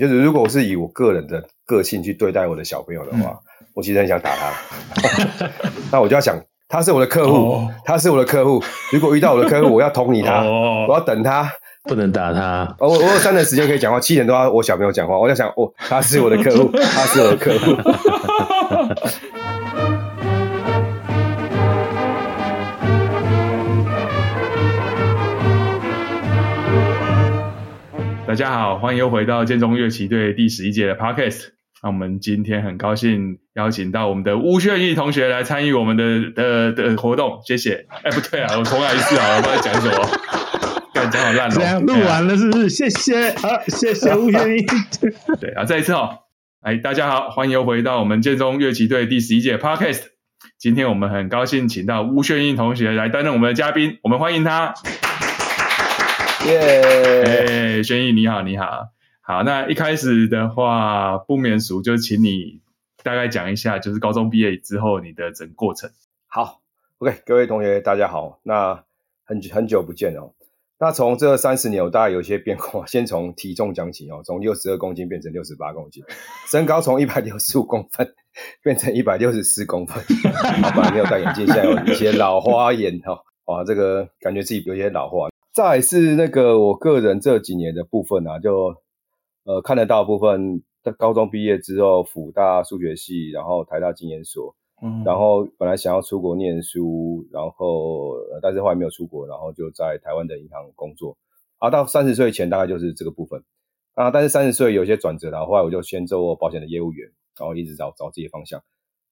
[0.00, 4.50] 就是如果我是以我个人的个性去对待我的小朋友的话，嗯、我其实很想打他。
[5.92, 6.34] 那我就要想，
[6.68, 8.62] 他是我的客户，哦、他是我的客户。
[8.90, 11.48] 如果遇到我的客户，我要同理他，哦、我要等他，
[11.84, 12.74] 不能打他。
[12.78, 15.18] 我我有三点时间可以讲话，七点都要我小朋友讲话。
[15.18, 17.76] 我在想，哦，他是我的客户，他是我的客户。
[28.30, 31.46] 大家好，欢迎又回到建中乐器队第十一届的 Podcast。
[31.82, 37.86] 那我们今天很高兴邀请到我们的吴炫义同学来参与我们的的的活动，谢谢。
[38.04, 41.80] 哎，不对啊，我重来一次好了，我不知道讲什么， 讲好烂哦。
[41.80, 42.68] 录完了是不是？
[42.70, 44.64] 谢谢，好，谢谢 吴炫义。
[45.40, 46.18] 对啊，再一次哦，
[46.62, 50.02] 哎，大家好，欢迎又回到我们建中乐器队第十一届 Podcast。
[50.56, 54.72] 今天我们很高兴请到吴炫义同学来担任我们的嘉宾，我们欢迎他。
[56.46, 57.22] 耶！
[57.24, 58.88] 哎，轩逸你好，你好，
[59.20, 59.42] 好。
[59.42, 62.60] 那一开始的话，不免俗，就请你
[63.02, 65.90] 大概讲一下，就是高中毕业之后你的整个过程。
[66.26, 66.60] 好
[66.98, 68.40] ，OK，各位同学大家好。
[68.42, 68.84] 那
[69.24, 70.32] 很很久不见哦。
[70.78, 72.84] 那从这三十年，我大概有些变化。
[72.88, 76.02] 先从体重讲起哦，从六十二公斤变成六十八公斤，
[76.50, 78.14] 身高从一百六十五公分
[78.62, 80.02] 变成一百六十四公分。
[80.32, 83.20] 好，本来没有戴眼镜，现在有一些老花眼哈。
[83.44, 85.29] 哇，这个感觉自己有些老化。
[85.52, 88.74] 再是那个我个人这几年的部分啊，就
[89.44, 101.16] 呃看得到部分，在高中毕业之后，辅大数学系，然后台大经研所，嗯，然后本来想要出国念书，然后但是后来没有出国，然后就在台湾的银行工作，
[101.58, 103.42] 啊，到三十岁前大概就是这个部分。
[103.94, 108.62] 啊，但是三十岁有些转折，然后后来我就先做保险的业务员，然后一直找找自己的方向，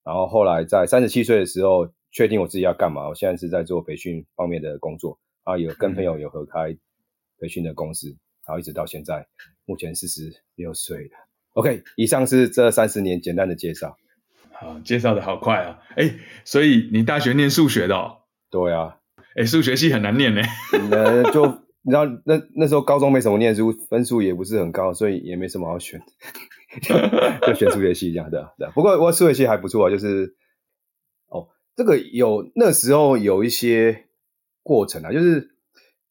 [0.05, 5.19] 然后后来在三十七岁的时候确定我自己要干嘛，我现在是在做培训方面的工作。
[5.49, 6.77] 啊，有跟朋友有合开
[7.41, 8.09] 培训的公司，
[8.47, 9.27] 然后一直到现在，
[9.65, 11.11] 目前四十六岁了。
[11.55, 13.97] OK，以上是这三十年简单的介绍。
[14.53, 15.79] 好，介绍的好快啊！
[15.97, 18.19] 哎，所以你大学念数学的哦？
[18.51, 18.99] 对啊。
[19.37, 20.43] 哎，数学系很难念呢。
[20.91, 21.47] 呃，就
[21.81, 25.99] 你知道，那那时候高中没什么念书，分数也不是很高，所以也没什么好选，
[27.47, 28.53] 就选数学系这样的。
[28.59, 30.37] 对，不过我数学系还不错啊，就是
[31.29, 34.05] 哦，这个有那时候有一些。
[34.69, 35.49] 过程啊，就是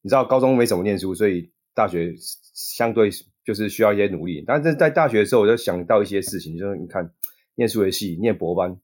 [0.01, 2.16] 你知道高中没怎么念书，所以大学
[2.56, 3.12] 相对
[3.45, 4.44] 就是需要一些努力。
[4.47, 7.12] 但是在大学的时候，我就想到一些事情，就是你看
[7.53, 8.75] 念数学系、念博班，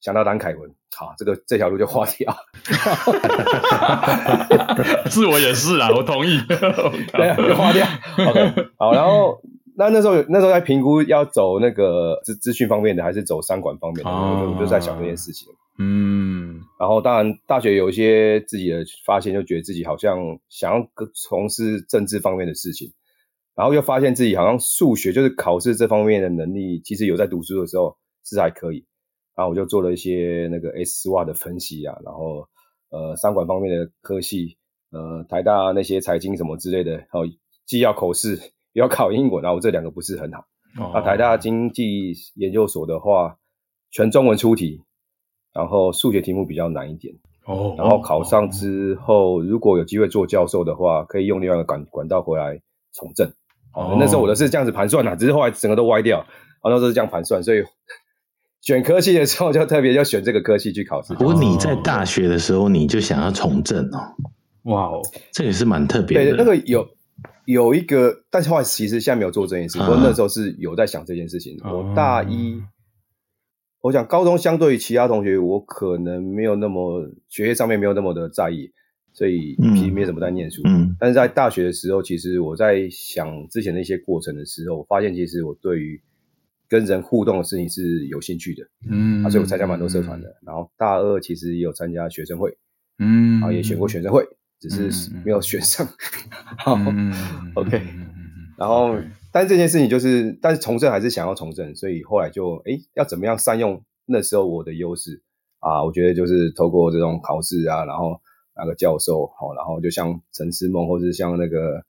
[0.00, 2.36] 想到蓝凯文，好，这个这条路就划掉。
[5.08, 6.40] 是我也是啊，我同意。
[6.48, 7.86] 对划掉。
[8.18, 9.40] OK，好，然后
[9.76, 15.48] 那那时候那时候在评估要走那个资资讯方面的，还是走商管方面的，我就就在想这件事情。
[15.78, 22.92] 嗯，然后当然大学有一些自己的发现，就觉得自己好像想要从事政治方面的事情，
[23.56, 28.86] 然后又发现自己好像数学就是考试这方面的能力，其实有在读书的时候是还可以。
[29.36, 32.46] 然后我就做了一些那个 S-SWOT 的分析啊，然后
[32.90, 34.56] 呃商管方面的科系，
[34.92, 37.22] 呃台大那些财经什么之类的，然后
[37.66, 38.38] 既要口试
[38.74, 40.44] 又要考英文，然后我这两个不是很好。
[40.76, 43.38] 那、哦、台大经济研究所的话，
[43.90, 44.82] 全中文出题。
[45.54, 47.14] 然后数学题目比较难一点
[47.46, 53.30] 哦，然后考上之后，如果有机会做教授的话，可以用另外一个管管道回来从政。
[53.72, 57.62] 哦，那时候我的是这样子盘算呐，只是后来整个都歪掉，然后那时候是这样盘算，所以
[58.62, 61.14] 选科系的时候就特别要选这个科系去考试。
[61.14, 63.98] 不过你在大学的时候你就想要从政哦？
[64.64, 65.02] 哇哦，
[65.32, 66.24] 这也是蛮特别的。
[66.32, 66.84] 对，那个有
[67.44, 71.58] 有一个，但是后来其实现在没有做这件事，不过那时候是有在想这件事情。
[71.64, 72.62] 我大一。
[73.80, 78.72] 我想高中相对于其他同学，我可能没有那么学业上面没有那么的在意，
[79.12, 80.62] 所以其实没怎么在念书。
[80.64, 86.00] 嗯，嗯，但是在大学的时候，其实我在想之前的一些过程的时候，我发现其实我对于
[86.66, 88.66] 跟人互动的事情是有兴趣的。
[88.88, 90.34] 嗯，啊，所以我参加蛮多社团的。
[90.40, 92.56] 然后大二其实也有参加学生会，
[92.98, 94.26] 嗯，然后也选过学生会，
[94.60, 95.86] 只是没有选上。
[96.58, 96.76] 好
[97.54, 97.82] ，OK。
[98.56, 98.96] 然后，
[99.32, 105.22] 但是这件事情就是，但是从政还是想要从政，所以后来就，哎，要怎么样善用那时候我的优势
[105.58, 105.82] 啊？
[105.82, 108.20] 我觉得就是透过这种考试啊，然后
[108.56, 111.82] 那个教授，好，然后就像陈思梦，或是像那个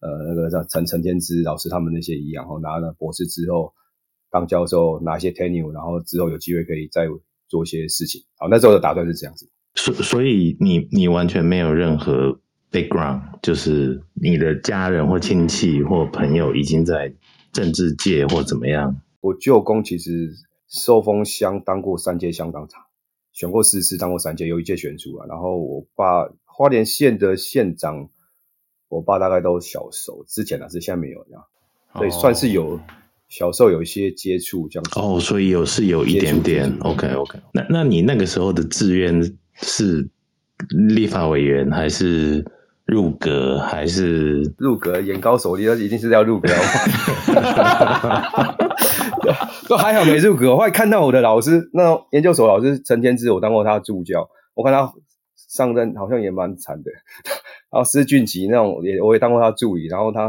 [0.00, 3.72] 呃那个叫陈陈天之老师他们那些一样，然后拿了博士之后
[4.28, 7.06] 当教授，拿一些 tenure，然后之后有机会可以再
[7.46, 8.20] 做一些事情。
[8.36, 9.48] 好，那时候的打算是这样子。
[9.84, 12.40] 所所以你你完全没有任何。
[12.72, 17.12] background 就是你的家人或亲戚或朋友已经在
[17.50, 18.94] 政治界或怎么样。
[19.20, 20.30] 我舅公其实
[20.68, 22.68] 寿丰乡当过三届乡长，
[23.32, 25.26] 选过四次，当过三届，有一届选出了。
[25.28, 28.08] 然后我爸花莲县的县长，
[28.88, 31.42] 我爸大概都小熟，之前还是现在没有这样。
[31.96, 32.78] 所以算是有
[33.28, 35.00] 小时候有一些接触这样子。
[35.00, 36.72] 哦，所以有是有一点点。
[36.82, 39.20] OK OK，那那你那个时候的志愿
[39.62, 40.10] 是
[40.68, 42.44] 立法委员还是？
[42.86, 45.00] 入阁还是入阁？
[45.00, 46.48] 眼高手低，那一定是要入阁。
[49.68, 50.50] 都还好没入阁。
[50.50, 54.28] 我后来看到我的老师，那研究所老师陈天之，我当过他助教。
[54.54, 54.92] 我看他
[55.36, 56.90] 上任好像也蛮惨的。
[57.70, 59.86] 然后施俊吉那种也，我也当过他助理。
[59.86, 60.28] 然后他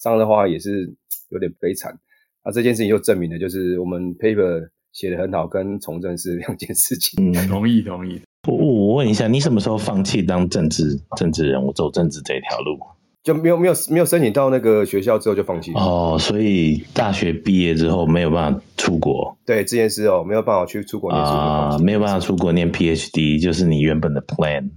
[0.00, 0.92] 上任的话也是
[1.28, 1.96] 有点悲惨。
[2.44, 7.30] 那这件事情就证明了，就是我们 paper 写的很好，跟从政是两件事情。
[7.30, 8.20] 嗯，同意同意。
[8.48, 12.78] 我我问一下，你什么时候放弃当政治政治人物，走政治这条路？
[13.22, 16.16] 就没有没有没有申请到那个学校之后就放弃哦。
[16.18, 19.36] 所以大学毕业之后没有办法出国。
[19.44, 24.70] 对，这件事哦，没有办法去出国念书啊，没有办法出国念 PhD，就是你原本的 plan，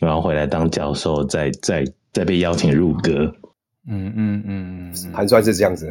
[0.00, 1.84] 然后回来当教授，再再
[2.14, 3.34] 再被邀请入阁。
[3.86, 5.90] 嗯嗯嗯嗯，还算是这样子。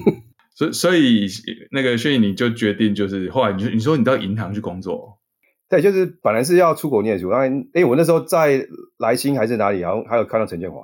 [0.54, 1.26] 所以所以
[1.70, 5.15] 那个所以你就决定就是后来你说你说你到银行去工作。
[5.68, 8.66] 对，就是本来是要出国念书，然后哎，我那时候在
[8.98, 10.80] 莱新还是哪里，然后还有看到陈建华。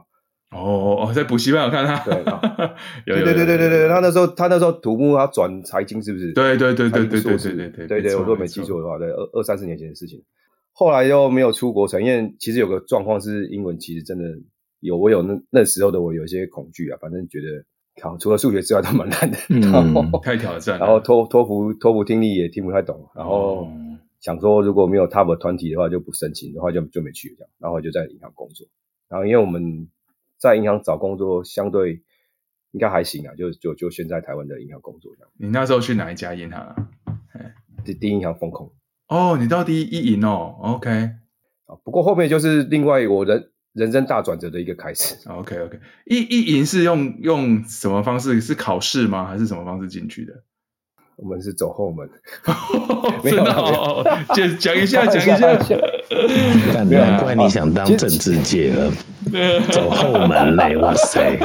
[0.50, 1.96] 哦哦，在补习班有看他。
[3.06, 6.32] 对，对对对对对对，他那时候他那时候土木他转财经是不是？
[6.32, 10.20] 对对对对对对对对对对，我都没记错的话，对，二二三十年前的事情。
[10.72, 14.24] 后来又没有出国成，因为其实有个状况是英文其实真的
[14.80, 17.46] 有我有那那时候的我有一些恐惧啊，反正觉得
[18.02, 20.78] 考除了数学之外都蛮难的，嗯，太挑战。
[20.78, 23.68] 然后托托福托福听力也听不太懂，然后。
[24.22, 28.66] 想说如果没有 top 团体的话，就不申请的话就就没去这样，然后就在银行工作。
[29.08, 29.88] 然后因为我们
[30.38, 32.02] 在银行找工作相对
[32.70, 35.30] 应该还行啊，就就就先在台湾的银行工作这样。
[35.36, 36.88] 你那时候去哪一家银行啊？
[37.84, 38.72] 第第一银行风控。
[39.08, 40.88] 哦，你到第一一银哦，OK。
[41.66, 45.28] 啊，不过后面就是另外我人人生大转折的一个开始。
[45.28, 48.40] OK OK，一一银是用用什么方式？
[48.40, 49.26] 是考试吗？
[49.26, 50.44] 还是什么方式进去的？
[51.22, 52.08] 我们是走后门，
[53.22, 53.36] 没有，
[54.34, 55.48] 讲讲一下，讲一下。
[56.74, 58.90] 难怪你想当政治界了，
[59.70, 60.76] 走后门嘞！
[60.82, 61.38] 哇塞，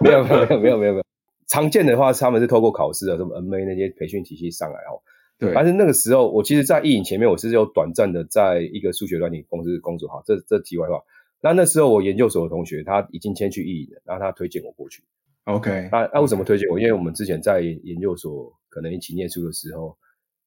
[0.00, 1.04] 没有，没有，没有，没有，没有。
[1.48, 5.02] 常见的话，他们是透过考试的，什么 MA 那些培训体系上来哦。
[5.38, 5.52] 对。
[5.52, 10.22] 但是那个时候，我其实，在意影前面，我是有短暂的在一个数学软体公司工作哈。
[10.24, 11.00] 这这题外话。
[11.40, 15.02] 那那时候，我研究所的同学他已经先去意影了，然后他推荐我过去。
[15.44, 15.88] OK。
[15.92, 16.78] 那那为什么推荐我？
[16.78, 18.52] 因为我们之前在研究所。
[18.74, 19.96] 可能一起念书的时候，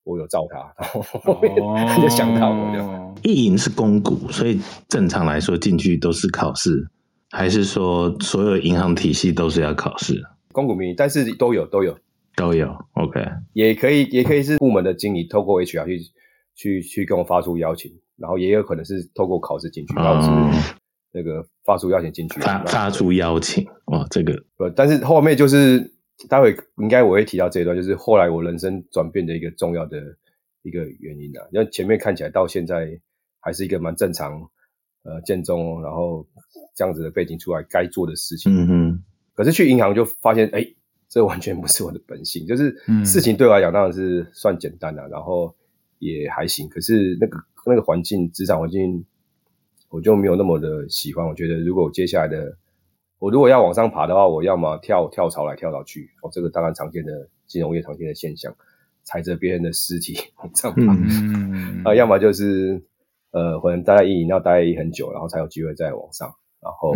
[0.03, 3.21] 我有照他，然后他就想到我就。
[3.23, 4.59] 意淫是公股，所以
[4.89, 6.89] 正常来说进去都是考试，
[7.31, 10.21] 还是说所有银行体系都是要考试？
[10.51, 11.97] 公股民营，但是都有都有
[12.35, 12.67] 都有。
[12.95, 16.01] OK，也可以也可以是部门的经理透过 HR 去
[16.53, 20.29] 去去跟我发出邀请，然后也有可能是透过考试进去，然后是
[21.17, 22.39] 那个发出邀请进去。
[22.39, 25.93] 发发出邀请哦，这个不，但是后面就是。
[26.27, 30.01] 待会应该我会提到这一段，就是后来我人生转变的一个重要的
[30.63, 31.45] 一个原因啊。
[31.51, 32.99] 因为前面看起来到现在
[33.39, 34.41] 还是一个蛮正常，
[35.03, 36.25] 呃，建中，然后
[36.75, 38.51] 这样子的背景出来该做的事情。
[38.51, 39.03] 嗯哼。
[39.35, 40.65] 可是去银行就发现，哎，
[41.07, 42.47] 这完全不是我的本性。
[42.47, 42.75] 就是
[43.05, 45.55] 事情对我来讲当然是算简单的，然后
[45.99, 46.67] 也还行。
[46.67, 49.05] 可是那个那个环境，职场环境，
[49.97, 51.27] 我就没有那么的喜欢。
[51.27, 52.57] 我觉得如果我接下来的。
[53.19, 58.55] 我如果要往上爬的话，我要么跳跳槽来跳槽去，哦，这个当然常见的金融业常见的现象，
[59.05, 62.79] 踩着别人的尸体 往上爬，嗯、啊，要么就是
[63.31, 66.93] 呃，可能待在一银要待很久，然后才有机会再往上，然后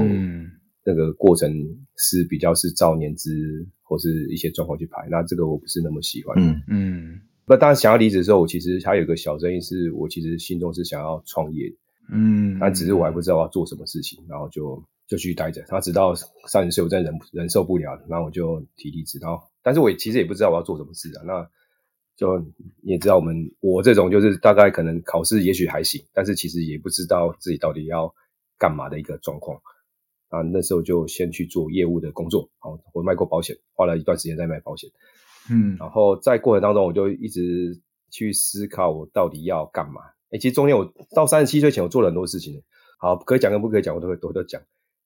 [0.86, 1.52] 那个过程
[1.98, 6.62] 是比较是照年资或是一些状况去排，那这个我不是那么喜欢，嗯。
[6.68, 11.74] 嗯，那当然想要离职的时候，我其实还有一个小争议，是我其实心中是想要创业，
[12.10, 14.82] 嗯，但只是我还不知道我要做什么事情，然后就。
[15.08, 16.16] 就继续待着，他直到
[16.48, 19.20] 三十岁，我真的忍忍受不了了，然后我就提离职。
[19.20, 21.24] 然后，但是我其实也不知道我要做什么事啊。
[21.26, 21.46] 那
[22.16, 22.40] 就
[22.82, 28.16] 你也知道，我们我这种就是大概可能考试也许还行，但是其实也不知道自己到底要
[28.58, 29.62] 干嘛的一个状况
[30.30, 30.40] 啊。
[30.44, 34.90] 那时候就先去做业务的工作，好，我卖过保险，花了一段时间在卖保险，
[35.50, 37.78] 嗯，然后在过程当中，我就一直
[38.10, 40.00] 去思考我到底要干嘛。
[40.32, 42.62] 哎，其实中间我到三十七岁前，我做了很多事情。
[43.00, 44.62] 好，可以讲跟不可以讲，我都会都都讲。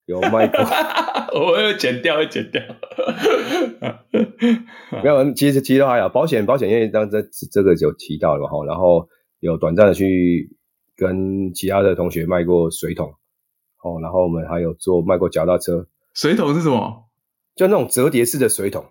[0.06, 0.60] 有卖过，
[1.34, 2.62] 我要剪掉，要剪掉。
[5.04, 6.10] 没有，其实其实都还好。
[6.10, 10.56] 保险保险，因为当这这个就提到了哈，然后有短暂的去
[10.96, 13.16] 跟其他的同学卖过水桶，
[13.82, 15.88] 哦，然后我们还有做卖过脚踏车。
[16.14, 17.06] 水桶是什么？
[17.56, 18.86] 就那种折叠式的水桶。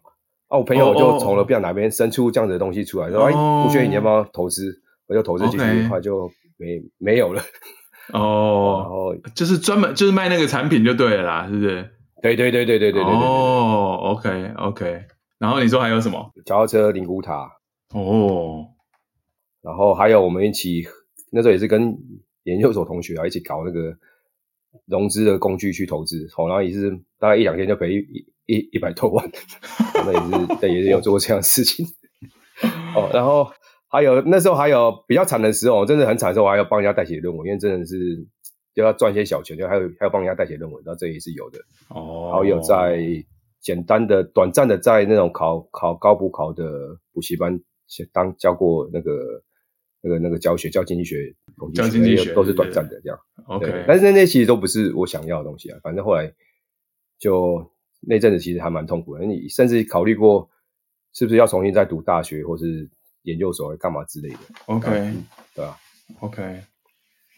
[0.49, 3.33] 啊，我朋友就从了不知道哪边伸出这样子的东西出来，说：“哎，
[3.65, 7.43] 吴学颖，你要不要投资？”我就投资进去一块就没没有了。
[8.13, 11.91] 哦， 然后就是专门就是卖那个产品就对了啦，是不是？
[12.23, 13.13] 对对对对对对对。
[13.13, 15.05] 哦，OK OK。
[15.39, 16.33] 然后你说还有什么？
[16.47, 17.51] 脚踏车、灵骨塔。
[17.93, 18.67] 哦。
[19.63, 20.85] 然后还有我们一起
[21.31, 21.97] 那时候也是跟
[22.45, 23.97] 研究所同学啊一起搞那个
[24.87, 29.31] 融资的工具去投资，然后也是大概一两天就赔一一一百多万，
[30.05, 31.87] 那也是但也是有做过这样的事情。
[32.95, 33.51] 哦，然后
[33.95, 38.27] 还有那时候还有比较惨的时候，真的很惨的时候，我还要帮人家代写论文，因为真的是
[38.75, 41.61] 就要赚一些小钱，就还有还要帮人家代写论文，然后这也是有的。
[41.91, 43.01] 哦，然后有在
[43.61, 47.61] 简单的、短暂的在那种考考高补考的补习班
[48.13, 49.13] 当教过那个
[50.03, 51.33] 那个那个教学教经济学、
[51.73, 53.19] 教经济学都是短暂的这样。
[53.47, 55.79] OK，但是那些其实都不是我想要的东西啊。
[55.85, 56.35] 反正后来
[57.19, 57.71] 就
[58.01, 60.51] 那阵子其实还蛮痛苦的，你甚至考虑过。
[61.17, 62.91] 是不是要重新再读大学或是
[63.25, 65.13] 研究所干嘛之类的？OK，
[65.55, 65.77] 对啊
[66.21, 66.43] ，OK，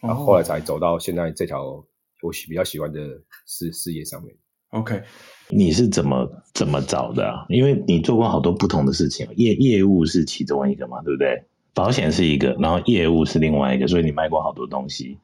[0.01, 2.99] 然后后来才走到现在这条我比较喜欢的
[3.45, 4.33] 事事业上面。
[4.69, 5.01] OK，
[5.49, 7.45] 你是怎么怎么找的啊？
[7.49, 11.43] 因为你做过好多不同的事情，业业务是其中一个嘛，对不对？
[11.73, 15.17] 保险是一个，然后业务是另外一个，所以你卖过好多东西。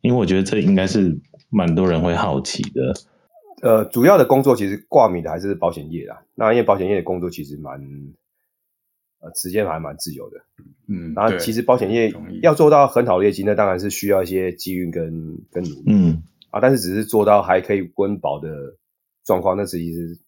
[0.00, 1.18] 因为我觉得这应该是
[1.50, 2.94] 蛮多人会好奇的。
[3.62, 6.22] 呃，主要的工作其实挂名的还是保险业啦。
[6.34, 7.80] 那因为保险业的工作其实蛮，
[9.20, 10.36] 呃，时间还蛮自由的。
[10.88, 15.84] 嗯，然后其实保险业要做到很好的业绩，那当然是需要一些机遇跟跟努力。
[15.86, 18.76] 嗯，啊，但是只是做到还可以温饱的
[19.24, 20.18] 状况，那其实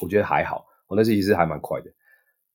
[0.00, 0.64] 我觉得还好。
[0.86, 1.90] 我那其实还蛮快的。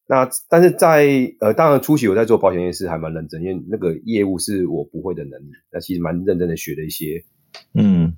[0.08, 1.06] 那但是在
[1.40, 7.24] 呃，当然初期我在做保险业是还蛮认真，因为那个业务是我不会的能力，那其实蛮认真的学了一些，
[7.74, 8.18] 嗯，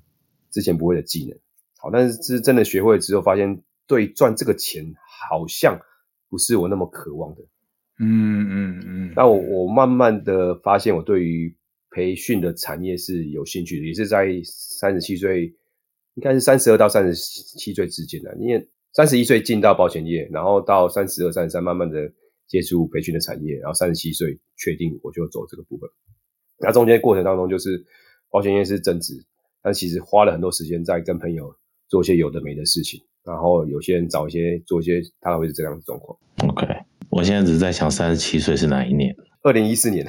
[0.50, 1.38] 之前不会的技能。
[1.76, 4.94] 好但是是真的学会之后，发现对赚这个钱
[5.28, 5.78] 好像
[6.28, 7.42] 不是我那么渴望的。
[7.98, 9.12] 嗯嗯嗯。
[9.14, 11.54] 那我我慢慢的发现，我对于
[11.90, 15.46] 培训的产业是有兴趣的，也是在三十七岁，
[16.14, 18.34] 应该是三十二到三十七岁之间的。
[18.38, 22.12] 因为三十一岁进到保险业，然后到三十二、三十三，慢慢的
[22.46, 25.88] 接触培训的产业，然后三十七岁确定我就走这个部分。
[26.58, 27.84] 那中间过程当中，就是
[28.30, 29.24] 保险业是增值，
[29.62, 31.54] 但其实花了很多时间在跟朋友。
[31.86, 36.18] 做一些有的没的事情，然后有些人找一些做一些，大概会是这样的状况。
[36.48, 36.66] OK，
[37.14, 39.14] 我现在只是在想，三十七岁是哪一年？
[39.44, 40.04] 二零一四年。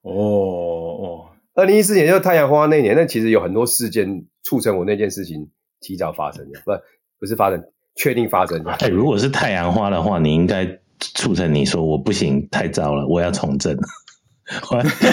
[0.00, 2.96] 哦哦，二零一四年就是太阳花那年。
[2.96, 5.46] 那其实有很多事件促成我那件事情
[5.80, 6.72] 提早发生的，不
[7.20, 7.62] 不是发生，
[7.96, 8.70] 确定发生的。
[8.72, 10.66] 哎，如果是太阳花的话，你应该
[10.98, 13.76] 促成你说我不行，太糟了，我要从政。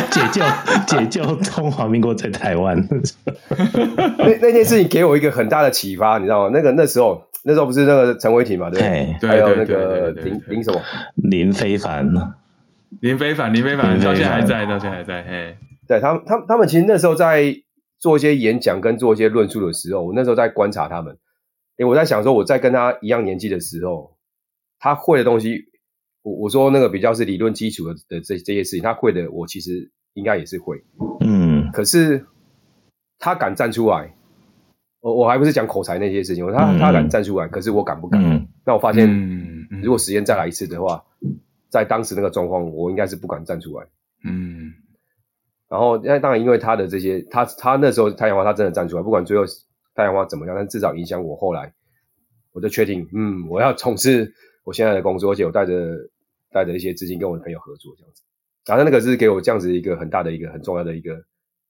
[0.09, 0.41] 解救
[0.87, 2.81] 解救中华民国在台湾，
[4.17, 6.51] 那那件事情给我一个很大的启发，你知道吗？
[6.53, 8.79] 那个那时候那时候不是那个陈伟霆嘛，对
[9.21, 10.81] 不还有那个林林什么？
[11.17, 12.03] 林非凡，
[13.01, 15.23] 林非凡，林非凡到现在还在，到现在还在。
[15.23, 17.55] 嘿，对他们，他们他们其实那时候在
[17.99, 21.15] 做一些演讲跟做一些论述的时候，我那时候在观察他们，
[21.77, 24.17] 因为我在想说，我在跟他一样年纪的时候，
[24.79, 25.65] 他会的东西。
[26.23, 30.83] 我我说那个比较是理论基础的的这这些事情，他会的，我其实应该也是会，
[31.19, 31.69] 嗯。
[31.71, 32.25] 可是
[33.19, 34.11] 他敢站出来，
[35.05, 38.19] 我我还不是讲口才那些事情，他、嗯、他敢站出来，可是我敢不敢？
[38.23, 39.07] 嗯、那我发现，
[39.83, 41.03] 如果时间再来一次的话，
[41.69, 43.85] 在当时那个状况，我应该是不敢站出来。
[44.23, 44.73] 嗯。
[45.69, 49.43] 然后那当然，因为他的这些，他他那时候太阳花他真的站出来，不管最后
[49.93, 51.71] 太阳花怎么样，但至少影响我后来，
[52.51, 54.33] 我就确定，嗯，我要从事
[54.63, 56.09] 我现在的工作，而且我带着。
[56.51, 58.23] 带着一些资金跟我的朋友合作这样子，
[58.65, 61.21] 然后那个是给我这样子一个很大的一个很重要的一个，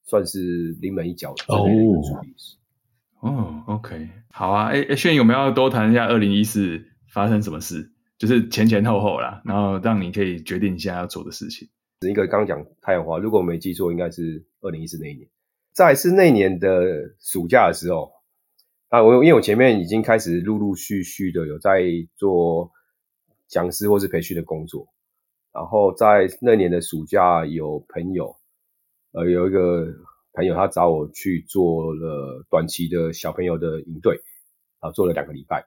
[0.04, 2.30] 算是临门一脚的一个处理。
[3.25, 11.67] 哦，OK，好啊，哎哎，炫颖，我们要多谈一下二零一四发生什么事，就是前前后后啦，然后让你可以决定一下要做的事情。
[12.01, 15.27] 一个刚讲太阳花，如果我没记错，应该是二零一四那一年，
[15.74, 18.12] 在是那年的暑假的时候，
[18.89, 21.82] 啊，我因为我前面已经开始陆陆续续的有在
[22.15, 22.72] 做。
[23.48, 24.88] 讲师或是培训的工作，
[25.53, 28.36] 然后在那年的暑假，有朋友，
[29.12, 29.86] 呃，有一个
[30.36, 34.22] 朋友他找我去做了短期的小朋友的营队，
[34.80, 35.65] 啊，做了两个礼拜，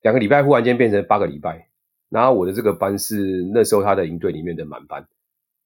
[0.00, 1.68] 两个礼拜忽然间变成八个礼拜，
[2.08, 5.06] 然后我的这个班是那时候他的营队里面的满班，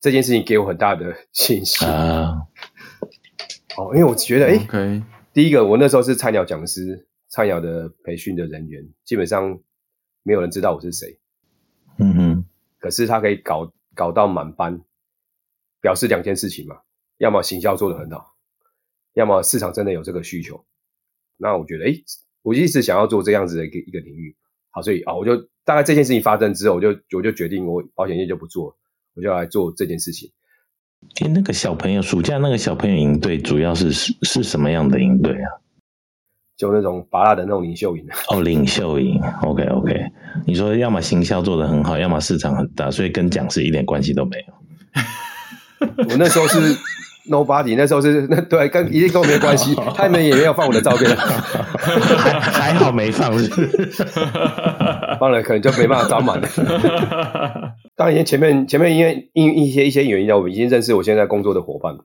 [0.01, 2.49] 这件事情给我很大的信心啊，
[3.77, 5.03] 哦，因为我觉得，哎.
[5.33, 9.61] 第一个我那时候是菜鸟讲师，菜鸟的培训的人员，基本上
[10.23, 11.19] 没有人知道我是谁。
[11.99, 12.45] 嗯哼，
[12.79, 14.81] 可是他可以搞搞到满班，
[15.81, 16.81] 表示两件事情嘛，
[17.19, 18.35] 要么行销做得很好，
[19.15, 20.65] 要么市场真的有这个需求。
[21.37, 21.95] 那我觉得，哎，
[22.43, 24.37] 我一直想要做这样子的一个一个领域，
[24.71, 28.77] 好，所以啊，我就大概这件事情发生之后，我就我就决定我保险业就不做，
[29.15, 30.31] 我就要来做这件事情。
[31.21, 35.51] 哎，那个小朋友暑假那个小朋友营队主要是是什么样的营队啊？
[36.57, 40.11] 就那种拔辣的那种领袖营哦，领袖营，OK OK。
[40.47, 44.55] 你说要么行销做得很好，要么市场很大，所以跟讲师一点关系都没有。
[46.09, 46.59] 我那时候是
[47.29, 53.49] nobody，那时候是那对，跟一定跟我没关系，他们也没有放我的照片，还还好没放是，
[55.21, 56.49] 放了可能就没办法招满了。
[57.97, 61.97] 当然，前面前面因为因一些一些原因，我已经认识我现在工作的伙伴，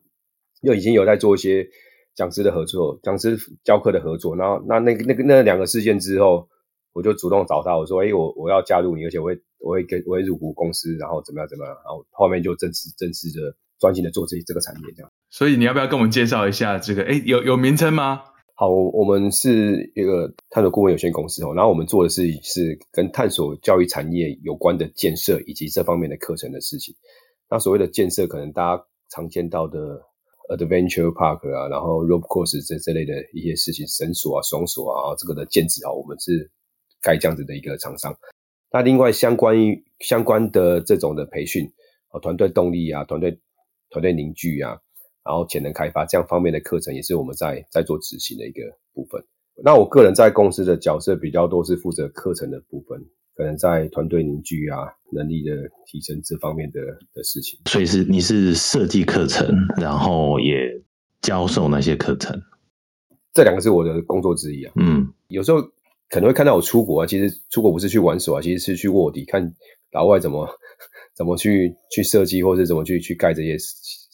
[0.62, 1.68] 又已经有在做一些。
[2.14, 6.46] 讲师的合作，讲师教课的合作，然后那那个那个那两个事件之后，
[6.92, 17.04] 我就主动找他，我说：“哎，我我要加入你，而且我会我会跟我会入股公司，然后怎么样怎么样，然后后面就正式正式的专心的做这这个产业这样。”所以你要不要跟我们介绍一下这个？
[17.04, 18.22] 哎，有有名称吗？
[18.56, 26.96] 好，我们是一个探索顾问有限公司哦，然后我们做的是是跟探索教育产业有关的建设以及这方面的课程的事情。
[27.50, 30.00] 那所谓的建设，可能大家常见到的。
[30.52, 36.52] Adventure Park 啊，然后 Rope Course 这这类的一些事情，绳索啊、绳索啊，这个的建制啊，我们是
[37.02, 38.14] 盖这样子的一个厂商。
[38.70, 41.64] 那另外相关于相关的这种的培训
[42.10, 43.40] 啊，团队动力啊，团队
[43.92, 44.76] 团队凝聚啊，
[45.24, 48.62] 然后潜能开发这样方面的课程，也是我们在在做执行的一个
[48.94, 49.24] 部分。
[49.64, 53.00] 那我个人在公司的角色比较多，是负责课程的部分。
[53.34, 54.80] 可能在团队凝聚啊、
[55.12, 55.56] 能力的
[55.88, 56.82] 提升这方面的
[57.14, 60.54] 的事情，所以是你是设计课程，然后也
[61.22, 62.40] 教授那些课程，
[63.34, 64.74] 这两个是我的工作之一啊。
[64.76, 65.62] 嗯，有时候
[66.10, 69.52] 可能会看到我出国啊，其实出国不是去玩耍啊，其实是去卧底，看
[69.94, 70.48] 老外怎么
[71.16, 73.58] 怎么去去设计，或者怎么去去盖这些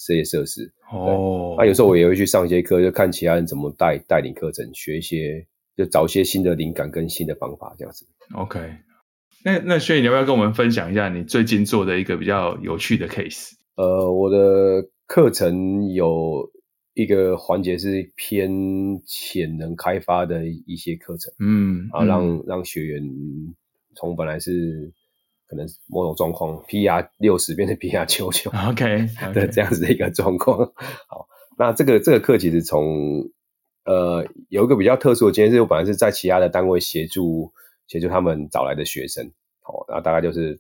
[0.08, 0.72] 这些设施。
[0.92, 5.46] 哦，那有时候我也会去上一些课，就看其他人怎么带带领课程，学一些，
[5.76, 8.08] 就找一些新的灵感跟新的方法这样子。
[8.34, 8.60] OK。
[9.44, 13.52] 那那轩宇，你要不要跟我们分享一下你最近做的一个比较有趣的 case？
[13.76, 16.50] 呃，我的课程有
[16.96, 18.50] 一个环节是偏
[19.06, 23.04] 潜能开发的一些课程，嗯，啊，让、嗯、让学员
[23.96, 24.92] 从本来是
[25.48, 30.60] 可能某种状况，PR 六十变成 PR 九九， OK，的这样子的一个状况。
[31.08, 33.30] 好，那这个这个课其实从
[33.86, 37.52] 呃有一个比较特殊的经验，是我本来是在其他的单位协助。
[37.90, 39.26] 协助他们找来的学生，
[39.64, 40.60] 哦，那大概就是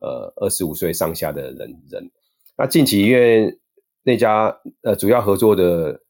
[0.00, 2.10] 呃二十五岁上下的人人。
[2.56, 3.58] 那近期因为
[4.02, 6.00] 那家呃主要合作的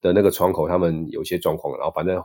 [0.00, 2.20] 的那个窗口，他们有些状况，然后反正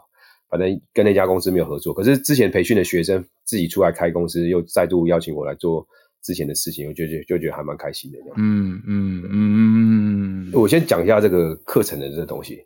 [0.53, 1.91] 反正跟那家公司没有合作。
[1.91, 5.83] 可是之前培训的学生自己出来开公司，又再度邀请我来做
[6.21, 8.19] 之前的事情，我就觉得就觉得还蛮开心的。
[8.37, 10.51] 嗯嗯嗯嗯。
[10.53, 12.59] 我先讲一下这个课程的这个东西。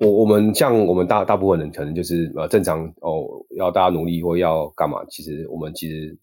[0.00, 3.24] 我我们像我们大大部分人可能就是呃正常哦，
[3.56, 4.98] 要大家努力或要干嘛？
[5.08, 6.14] 其实我们其实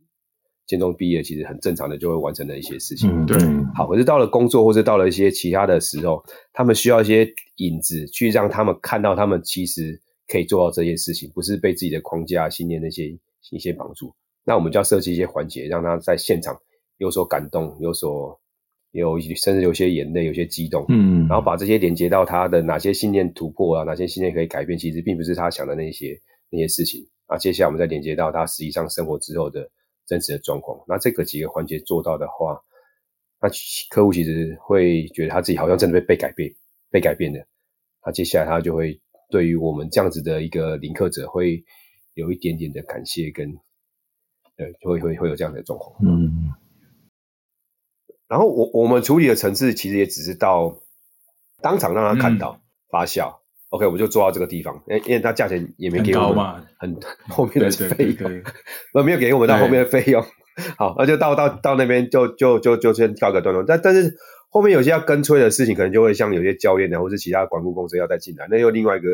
[0.67, 3.09] 建中毕业其实很正常的就会完成的一些事情。
[3.11, 3.37] 嗯，对。
[3.75, 7.27] 好，可是到了工作或者到了一些其他的时候，他们需要一些
[7.57, 13.07] 引子去让他们看到他们其实可以做到这些事情，不是被自己的框架、信念那些
[13.51, 14.13] 一些绑住。
[14.43, 16.57] 那我们就要设计一些环节，让他在现场
[16.97, 18.39] 有所感动，有所。
[18.91, 27.05] 有甚至有些眼泪，有些激动，嗯，然后把这些连接到他的哪些信念突破啊，哪些信念可以改变，其实并不是他想的那些那些事情。
[27.27, 29.69] 那，接下来我们再连接到他实际上生活之后的
[30.07, 30.79] 真实的状况。
[30.87, 32.59] 那这个几个环节做到的话，
[33.39, 33.49] 那
[33.91, 36.51] 客户其实会觉得他自己好像真的被被改变，
[36.89, 37.45] 被改变的。
[38.03, 41.63] 那接下来他就会对于我们这样子的一个领客者，会
[42.13, 43.51] 有一点点的感谢跟，
[44.55, 46.53] 对，就会会会有这样的状况，嗯。
[48.27, 50.81] 然后我我们处理的层次其实也只是到
[51.61, 53.37] 当场让他看到、嗯、发酵
[53.69, 56.45] ，OK，我就做到这个地方，因为因为他价钱也没给我们
[56.77, 58.43] 很，很后面的费用，
[58.93, 60.21] 那没有给我们到后面的费用，
[60.77, 63.63] 好，那就到到到那边就就就就先告个段落。
[63.63, 64.17] 但但是
[64.57, 69.07] 后面有些要跟催的事情，可能就会像有些教练啊，或是其他管顾公司要再进来，那又另外一个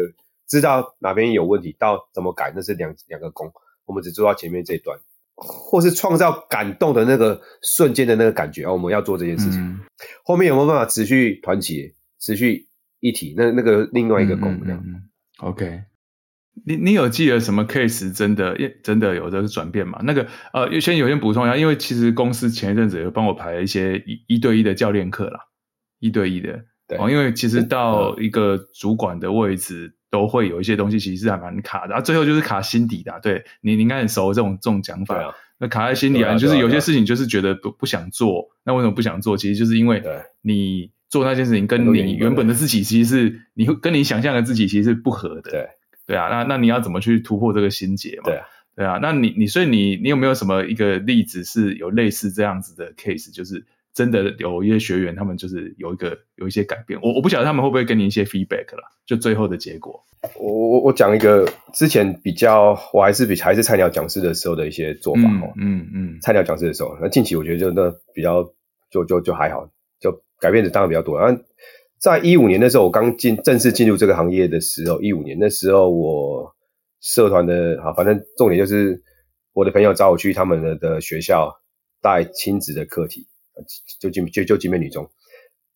[0.47, 3.51] 知道哪边有问题，到怎么改，那是两两个工，
[3.85, 4.97] 我们只做到前面这一段。
[5.35, 9.59] 或是创造感动的那个瞬间的那个感觉啊，我们要做这件事情。
[9.59, 9.79] 嗯、
[10.23, 12.67] 后面有没有办法持续团结、持续
[12.99, 13.33] 一体？
[13.35, 14.77] 那那个另外一个功能。
[14.77, 15.81] 嗯、OK，
[16.65, 19.99] 你你有记得什么 case 真的真的有这个转变吗？
[20.03, 25.39] 那个呃，先有先补充一下，因为其实公司前一阵子有帮我排了一些一一对一的教练课啦，
[25.99, 26.65] 一对一的。
[26.87, 29.95] 对，哦，因为其实到一个主管的位置。
[30.13, 33.19] 都会有一些东西，其实还蛮卡的，最后就是卡心底的。
[33.23, 35.19] 对你，你应该很熟这种这种讲法。
[35.19, 38.47] 啊、那卡在心底啊，就是有些事情就是觉得不不想做。
[38.63, 39.35] 那为什么不想做？
[39.35, 40.03] 其实就是因为
[40.43, 45.49] 你做那件事情跟你原本的自己，其实是你会跟你想象的自己其实是不合的。
[45.49, 45.67] 对
[46.05, 48.23] 对啊，那那你要怎么去突破这个心结嘛？
[48.25, 48.99] 对啊，对啊。
[49.01, 56.99] 那你你所以你你有没有什么一个例子是有类似这样子的 case，就是真的有一些学员，他们就是有一个有一些改变。
[57.01, 60.03] 我我不晓得他们会不会给你一些 feedback 啦，就最后的结果。
[60.35, 65.53] 我我我讲一个之前比较，我还是比还是菜鸟讲师的时候的一些做法哦。
[65.57, 68.43] 嗯嗯，菜鸟讲师的时候，那近期我觉得就那比较
[68.89, 71.19] 就就就还好，就改变的当然比较多。
[71.19, 71.43] 然后
[72.03, 76.53] 在一五年的时候，我刚进正式进入这个行业的时候，一五年那时候我
[76.99, 79.01] 社团的啊，反正重点就是
[79.53, 81.61] 我的朋友找我去他们的的学校
[82.01, 83.27] 带亲子的课题。
[84.01, 85.11] 就就就就景美女中，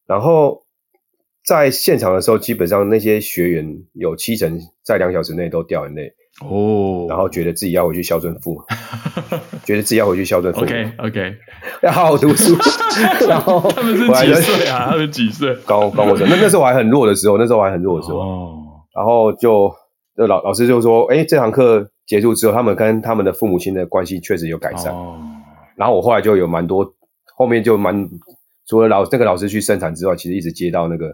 [0.07, 0.65] 然后
[1.45, 8.61] 在现场的时候，基本上那些学员有七成在两小时内都掉眼泪哦，然后觉得自己要回去孝顺父母，
[9.65, 10.65] 觉得自己要回去孝顺父母。
[10.65, 11.33] OK OK，
[11.83, 12.55] 要好好读书。
[13.27, 14.89] 然后他们是几岁啊？
[14.91, 15.55] 他们几岁？
[15.65, 18.19] 高高我生，那那时候我还很弱的时候，那时候我还很弱的时候。
[18.19, 18.53] 哦，
[18.95, 19.71] 然后就
[20.15, 25.17] 老老师就说：“哎，这堂课结束之后，他们跟他们的父母亲的关系确实有改善。”哦，
[25.75, 26.93] 然后我后来就有蛮多。
[27.35, 28.09] 后面就蛮
[28.67, 31.11] 除了老那个老师去生产之外，其实一直接到那个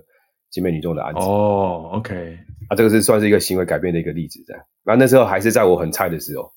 [0.50, 1.20] 景美女中的案子。
[1.20, 2.38] 哦，OK，
[2.70, 4.64] 啊，这个是算是一个行为改变的一个例子，这样。
[4.84, 6.52] 然后那时候还是在我很菜的时候。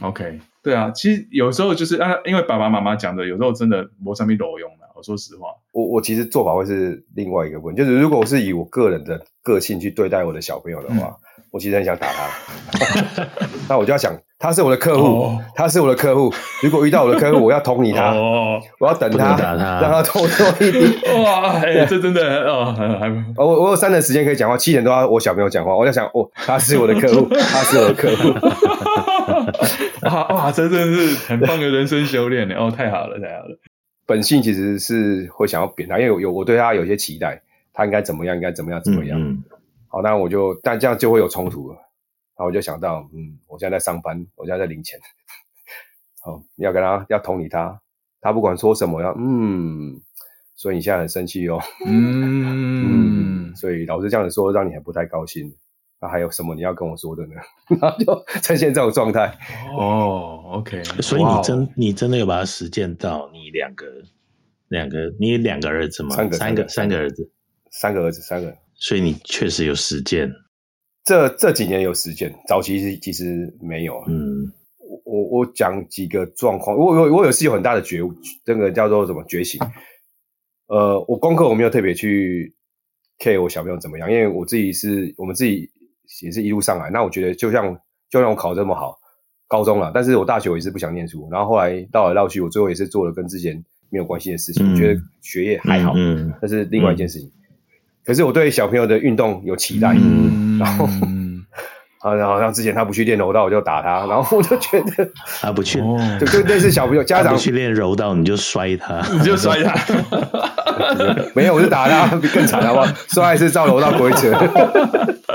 [0.00, 4.50] OK，对啊，其实有时候就是啊，因为爸爸妈妈讲的，有时候真的没什么用。
[4.94, 13.26] 我说实话，我我其实做法会是另外一个问题，就是如果我是以我个人的个性去对待我的小朋友的话，嗯、我其实很想打他。
[13.68, 14.14] 那我就要想。
[14.36, 15.32] 他是我的客户，oh.
[15.54, 16.30] 他是我的客户。
[16.62, 18.62] 如果遇到我的客户，我要捅你他，oh.
[18.78, 21.22] 我要等他，打他让他多说 一点。
[21.22, 25.74] 哇，哎，这真的哦，还我我有三点时间可以讲话，七点都要我小朋友讲话。
[25.74, 28.28] 我在想，哦，他是我的客户， 他是我的客户。
[30.02, 32.54] 哇哇，这真的是很棒的人生修炼呢。
[32.58, 33.58] 哦，太好了，太好了。
[34.06, 37.40] 本性其实是会想要扁他，因为有有我对他有些期待，
[37.72, 39.20] 他应该怎么样，应该怎么样，怎么样。
[39.20, 39.42] 嗯、
[39.88, 41.74] 好，那我就，但这样就会有冲突了。
[42.36, 44.98] 然后我就想到，嗯，我现在在上班，我现在在领钱，
[46.20, 47.80] 好，你要跟他要同理他，
[48.20, 50.00] 他不管说什么要，嗯，
[50.54, 53.50] 所以你现在很生气哦， 嗯。
[53.50, 55.54] 嗯，所以老师这样子说，让你很不太高兴，
[56.04, 57.32] 那还有什么你要跟我说的呢？
[57.80, 59.34] 然后就呈现这种状态。
[59.74, 63.86] 哦，OK，所以你真你真的有把它实践到你两个
[64.68, 66.14] 两个你两个儿子吗？
[66.14, 67.30] 三个三个三个儿子，
[67.70, 70.30] 三个儿子三个，所以你确实有实践。
[71.04, 73.94] 这这几年有实践，早期其实其实没有。
[74.06, 74.52] 嗯，
[75.06, 78.12] 我我讲几个状况，我我我有是有很大的觉悟，
[78.44, 79.58] 这个叫做什么觉醒？
[80.66, 82.54] 呃，我功课我没有特别去
[83.18, 85.70] care 我小朋友怎么样，因为我自己是我们自己
[86.22, 86.90] 也是一路上来。
[86.90, 87.76] 那我觉得就像
[88.10, 88.98] 就像我考这么好，
[89.48, 97.28] 高中了，但是我大学我也是不想念书，然后后来绕来绕去，我最后也是做了跟之前没有关系的事情，我、嗯、觉得学业还好，嗯，那是另外一件事情。
[97.28, 97.42] 嗯、
[98.04, 99.94] 可是我对小朋友的运动有期待。
[99.96, 100.84] 嗯 然后，
[101.98, 104.06] 啊，然后像之前他不去练柔道，我就打他。
[104.06, 105.10] 然后我就觉得
[105.42, 105.80] 他不去，
[106.20, 109.74] 就就类似小朋友家长不去练柔道，你就摔他，你就摔他。
[111.34, 112.86] 没有，我就打他，更惨好不好？
[113.08, 114.30] 摔是照柔道规则。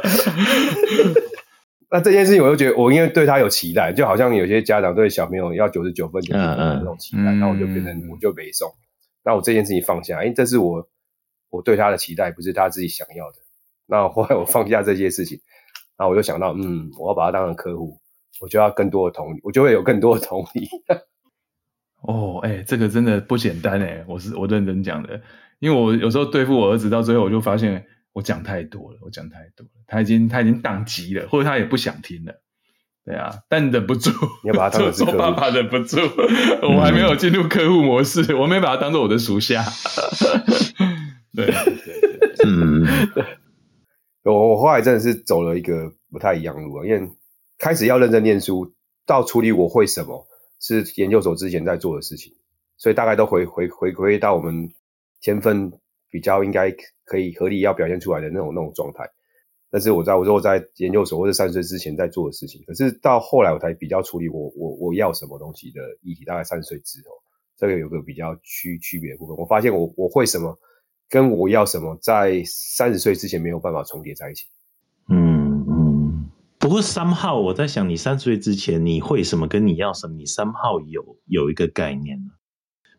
[1.92, 8.72] 那这件事情，我就觉得我因为对他有期待，就好像有些家长对小朋友要九十九分、九十九分那种期待，那我就变成我就没送。
[9.24, 10.88] 那我这件事情放下，因为这是我
[11.50, 13.38] 我对他的期待，不是他自己想要的。
[13.88, 15.40] 那后来我放下这些事情，
[15.98, 17.98] 那我就想到，嗯，我要把他当成客户，
[18.40, 20.68] 我就要更多的同理，我就会有更多的同理。
[22.06, 25.20] 哦，哎、欸，这个真的不简单哎，我是我认真讲的，
[25.58, 32.42] 因为我有时候对付我儿子，到最后我就发现我讲太多了，我讲太多了，他已经他已经宕机了，或者他也不想听了，
[33.06, 34.12] 对啊，但忍不住，
[34.44, 35.98] 你要把他当做爸爸忍不住，
[36.64, 39.64] 我还没有进入客户模式，嗯、我没把他当做我的属下。
[41.36, 42.86] 对对对，嗯。
[44.24, 47.10] 我我后来真的是走了一个不太一样的路，因为
[47.58, 50.28] 开始要认真念书，到处理我会什么
[50.60, 52.34] 是研究所之前在做的事情，
[52.78, 54.72] 所以大概都回回回归到我们
[55.22, 55.72] 天分
[56.10, 56.74] 比较应该
[57.06, 59.10] 可以合理要表现出来的那种那种状态。
[59.72, 67.14] 但是我在我说我在研究所或者三十岁之前在做的事情，可是到后来我才比较处理我我我要什么东西的议题，大概三十岁之后，
[67.58, 69.36] 这个有个比较区区别的部分。
[69.38, 70.58] 我发现我我会什么。
[71.12, 74.46] 跟我要什么，在三十岁之前没有办法重叠在一起。
[75.10, 76.30] 嗯嗯。
[76.60, 79.48] 不过三号，我在想，你三十岁之前你会什么？
[79.48, 80.14] 跟你要什么？
[80.14, 82.29] 你三号有有一个概念。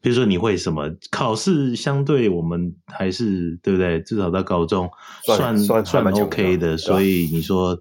[0.00, 0.90] 比如说你会什么？
[1.10, 4.00] 考试相对我们还是对不对？
[4.02, 4.90] 至少到高中
[5.24, 6.76] 算算算 OK 的。
[6.76, 7.78] 所以你说，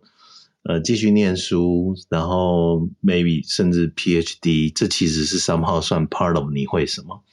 [0.63, 7.23] 呃，继续念书，然后 maybe 甚至 PhD，这其实是 somehow 算 part of 你会什么？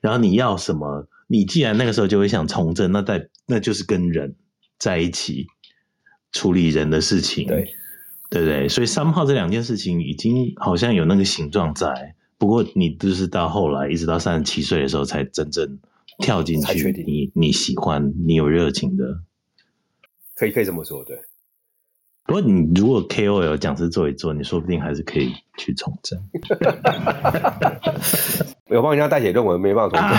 [0.00, 1.08] 然后你要什么？
[1.26, 4.36] 你既然那个时候就会想从政，那在那就是跟人
[4.78, 5.48] 在一起
[6.30, 7.74] 处理人的事情，对，
[8.30, 8.68] 对不对？
[8.68, 15.78] 所以三号这两件事情已经好像有那个形状在，不过你就是到后来，一直到三十七岁的时候，才真正
[16.18, 16.92] 跳进去。
[17.06, 19.20] 你你喜欢，你有热情的，
[20.34, 21.16] 可以可以这么说，对。
[22.26, 26.18] 不过你如果 KOL 讲师做一做，你说不定还是可以去从政。
[28.68, 30.18] 有帮人家代写论文，没办法从政。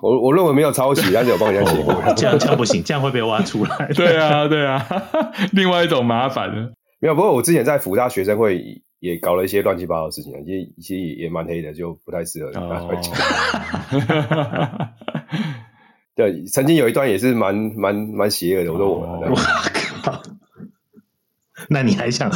[0.00, 1.92] 我我论文没有抄袭，但是有帮人家写过。
[2.16, 3.92] 这样这样不行，这样会被挖出来。
[3.94, 4.82] 对啊对啊，
[5.52, 6.70] 另外一种麻烦呢。
[7.00, 13.14] 没有，不过我之前在福大学生会也搞了一些乱七八糟的事情，其实其实也蛮黑的，就不太适合跟大家讲。
[16.16, 19.00] 对，曾经有一段也是蛮蛮蛮邪恶的，我说我。
[19.30, 19.34] 我
[20.02, 20.22] 靠！
[21.68, 22.30] 那你还想？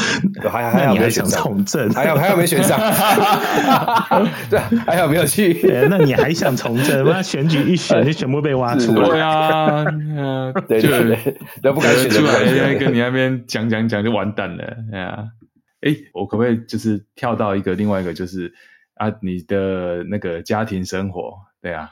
[0.50, 1.88] 还还好没选上从政？
[1.90, 2.78] 还好还好没选上？
[4.50, 5.54] 对，还好没有去。
[5.88, 7.04] 那你还想从政？
[7.04, 9.08] 那选举一选就全部被挖出来。
[9.08, 9.84] 对啊，
[10.68, 14.76] 对对对，都不敢选出来，跟你那边讲讲讲就完蛋了。
[14.92, 15.24] 哎呀，
[15.82, 18.52] 哎，我可不可以就是跳到一个另外一个，就是
[18.94, 21.34] 啊，你的那个家庭生活？
[21.62, 21.90] 对啊，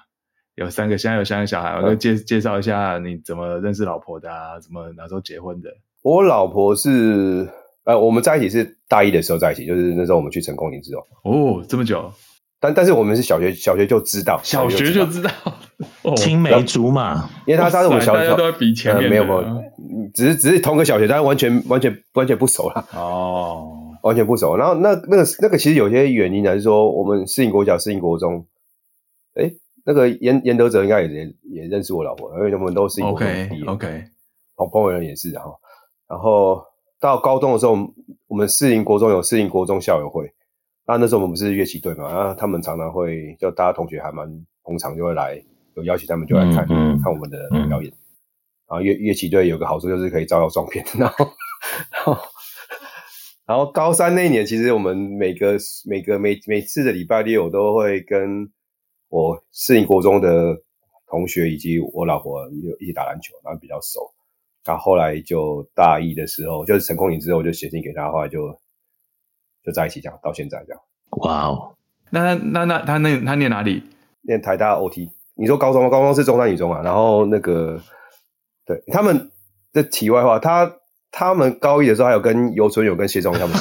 [0.57, 4.59] 有三个，现在有三个小孩，我就介介绍一下你怎么认识老婆的啊？
[4.61, 5.71] 怎么哪时候结婚的？
[6.03, 7.49] 我老婆是
[7.85, 12.13] 呃，我们在一起是大一的时候在一起，就是那时候我们去成功岭之后哦，这么久，
[12.61, 15.31] 但但是我们是小学小学就知道，小学就知道
[16.17, 19.63] 青梅竹马，因为他他是我们小学都在比前面，没有没有，
[20.15, 24.57] 只是只是同个小学，但是完全完全完全不熟了哦，完全不熟。
[24.57, 28.47] 然后那那个那个其实有些原因呢，是说我们适应国小、适应国中，
[29.35, 29.51] 哎，
[29.85, 34.05] 那个严严德哲应该也也认识我老婆，因为我们都是世英国中 OK，OK，
[34.57, 35.59] 朋朋友人也是，然后。
[36.09, 36.65] 然后
[36.99, 37.77] 到高中的时候，
[38.29, 40.33] 我们适应国中有适应国中校友会，
[40.87, 44.27] 那那时候我们不是乐器队嘛，然后他们常常会就大家同学还蛮
[44.65, 45.39] 捧场，就会来
[45.75, 47.93] 有邀请他们就来看、嗯嗯、看我们的表演。
[47.93, 48.08] 然
[48.77, 51.31] 后乐乐器队有个好处就是可以照照相片，然后
[51.91, 52.19] 然后
[53.47, 58.51] 然后高三那一年，其实我们每个每个每每次的礼拜六我都会跟
[59.09, 60.57] 我士林国中的
[61.07, 62.47] 同学以及我老婆
[62.79, 64.01] 一起打篮球，然后比较熟。
[64.65, 68.55] 然后后来就大一的时候，就是成功影之后，我就写信给他，后来就
[69.65, 70.83] 就在一起，这样到现在这样。
[71.23, 71.75] 哇哦，
[72.11, 73.83] 那那那他那他念哪里？
[74.21, 75.11] 念台大 OT。
[75.37, 75.89] 你说高中吗？
[75.89, 76.83] 高中是中山女中啊。
[76.85, 77.81] 然后那个
[78.69, 79.31] 对他们
[79.73, 80.71] 的题外话，他
[81.11, 83.57] 他们高一的时候还有跟游春有跟谢宗他们。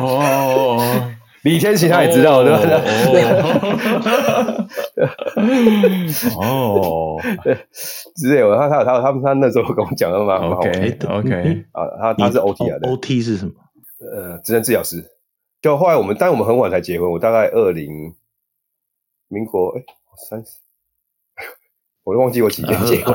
[0.00, 0.78] 哦。
[1.42, 2.58] 李天琪他也知道，对吧？
[6.36, 7.54] 哦，对，
[8.16, 13.52] 之类的，他他他他他那时候跟我讲的嘛，OK OK 啊，他他是 OT 啊，OT 是什么？
[14.12, 15.04] 呃，职能治疗师。
[15.62, 17.88] 就后来我们，但我们很晚才结婚，我大概二零
[19.28, 19.82] 民国哎
[20.28, 20.52] 三十，
[22.08, 23.14] 我都忘记我几年结婚。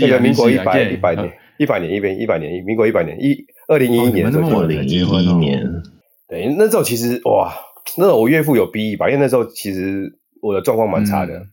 [0.00, 3.36] 那个民国一百一百年一百年一百一百年民国一百年一
[3.68, 5.62] 二零一一年，二零一一年。
[6.26, 7.52] 对，那时候其实哇，
[7.98, 10.10] 那时候我岳父有逼一把，因为那时候其实
[10.40, 11.46] 我的状况蛮差的，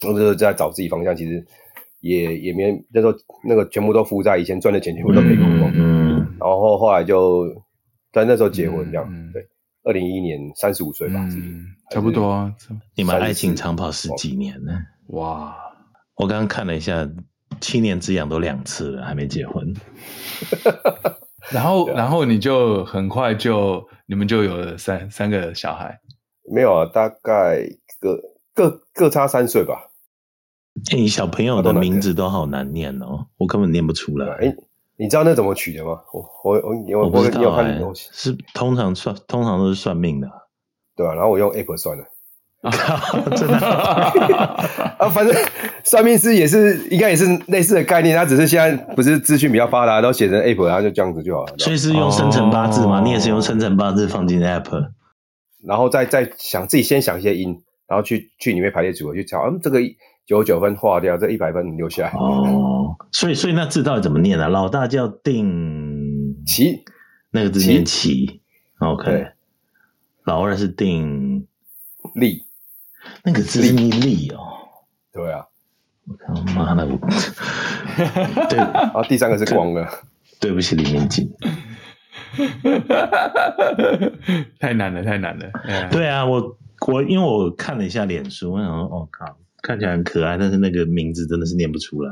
[0.00, 1.44] 那时候在找自己方向，其实
[2.00, 3.12] 也也没那时候
[3.46, 5.70] 那个全部都负债，以前赚的钱全部都赔光光。
[5.74, 7.46] 嗯，然后后来就
[8.12, 9.46] 在那时候结婚这样，嗯、对，
[9.84, 12.52] 二零一一年三十五岁吧，嗯，差不多啊。
[12.96, 14.72] 你们爱情长跑十几年呢？
[15.08, 15.54] 哇，
[16.16, 17.08] 我刚刚看了一下，
[17.60, 19.74] 七年之痒都两次了，还没结婚。
[21.50, 26.00] 然后，啊、然后你就很快就你们就有了三三个小孩，
[26.52, 27.66] 没有啊，大概
[28.00, 28.18] 各
[28.54, 29.90] 各各差三岁吧。
[30.92, 34.26] 哎，你小朋友的名字都好难念哦，我根本念不出来。
[34.36, 34.54] 哎，
[34.96, 36.00] 你知道那怎么取的吗？
[36.12, 36.60] 我我
[36.98, 40.28] 我我不知道哎，是通常算通常都是算命的，
[40.96, 42.04] 对啊，然后我用 app 算的。
[42.62, 42.72] 啊，
[43.36, 43.56] 真的
[44.98, 45.34] 啊，反正
[45.84, 51.54] 算命师也是应该也是类似的概念，他只是现在不是资讯比较发达，都写成 app，然后就这样子就好了。
[51.58, 53.00] 所以是用生辰八字嘛？
[53.00, 54.90] 哦、你也是用生辰八字放进 app，
[55.64, 59.80] 然后再再想自己先想一些音，然后去去里面排列组合去找，嗯，这个
[60.24, 62.12] 九十九分划掉，这一百分留下来。
[62.12, 64.46] 哦，所以所以那字到底怎么念啊？
[64.46, 66.84] 老大叫定齐，
[67.32, 68.40] 那个字念齐
[68.78, 69.26] ，OK。
[70.24, 71.48] 老二是定
[72.14, 72.44] 立。
[73.24, 74.42] 那个字是力哦，
[75.12, 75.46] 对啊，
[76.08, 76.86] 我靠妈的，
[78.50, 79.88] 对，然后第三个是光了，
[80.40, 81.30] 对不起李明进，
[84.58, 85.52] 太难了太难了，
[85.90, 86.58] 对啊，我
[86.88, 92.10] 我因为我看了一下脸书，我想说，哦靠，看起来很可爱，但是那个名字真的是念不出来，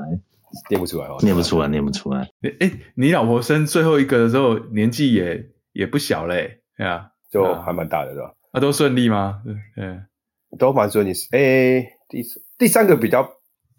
[0.68, 2.28] 念不出来哦，念不出来，念不出来。
[2.60, 8.32] 哎，你老婆生最后一个的时候年纪也也不小嘞，对啊，就还蛮大的是吧？
[8.52, 9.42] 啊，都顺利吗？
[9.74, 10.00] 对。
[10.58, 12.24] 都蛮顺利，诶、欸，第
[12.58, 13.28] 第三个比较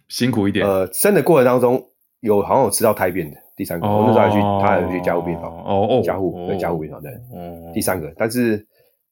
[0.08, 0.66] 辛苦一点。
[0.66, 1.90] 呃，生的过程当中
[2.22, 8.66] 有好像有吃到胎便的，第三个，我那时候还去，他还去加护病房，哦哦，加护对加护病房对，哦，第三个，但是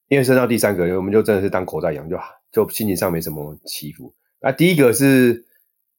[0.07, 2.17] 因为生到第三个，我们就真的是当口袋羊，就
[2.51, 4.13] 就心情上没什么起伏。
[4.41, 5.45] 那第一个是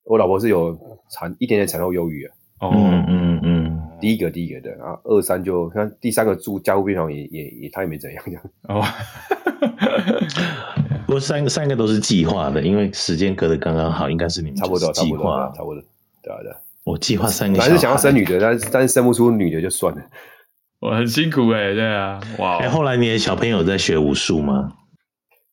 [0.05, 0.77] 我老婆是有
[1.11, 2.71] 产一点点产后忧郁啊，哦。
[2.75, 8.85] 嗯嗯嗯，第一个第一个的，然后二三就看第三个住加护病房也也也他也没怎样这样，哦，
[11.07, 15.83] 不过三个三个都是计划的，因为时间隔得刚刚好，应该是你们差不多差不多计划，差不多，
[16.23, 16.53] 对啊对。
[16.85, 20.03] 我计划三个，本来是想要生女的，但是但是生不出女的就算了。
[20.81, 22.57] 我很辛苦哎，对啊，哇！
[22.57, 24.73] 哎，后来你的小朋友在学武术吗？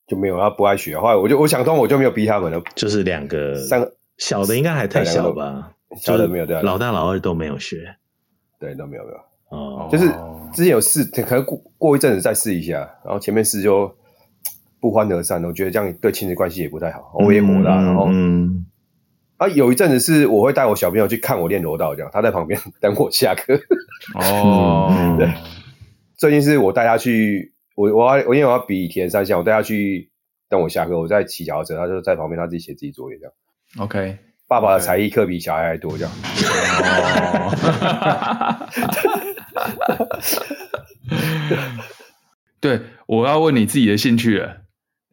[0.08, 0.98] 就没有，他不爱学。
[0.98, 2.62] 后来我就我想通，我就没有逼他们了。
[2.76, 5.74] 就是两个，三个小的应该还太小吧？
[6.02, 7.94] 小的没有对，老大老二都没有学，
[8.60, 9.18] 对，都没有没有。
[9.50, 10.08] 哦，就是
[10.54, 13.96] 之前有试，可能过过一阵子再试一下，然后前面试就
[14.80, 15.44] 不欢而散。
[15.44, 17.76] 我觉得这样对亲子关系也不太好，我也火大。
[17.82, 18.66] 然后嗯。
[19.38, 23.54] 啊，有一阵子是我会带我小朋友去看我练柔道，这样他在旁边 等我下课。
[24.16, 25.32] 哦， 对。
[26.16, 30.10] 最近是我带他去，我我要我因为我要比铁人三项，我带他去
[30.50, 33.34] 等我下课，我在骑脚踏车，他就在旁边他自己写自己作业这样。
[33.78, 34.18] OK，
[34.48, 36.14] 爸爸的才艺课比小孩还多这样。
[37.34, 38.68] 哦。
[42.60, 44.62] 对，我要问你自己的兴趣了。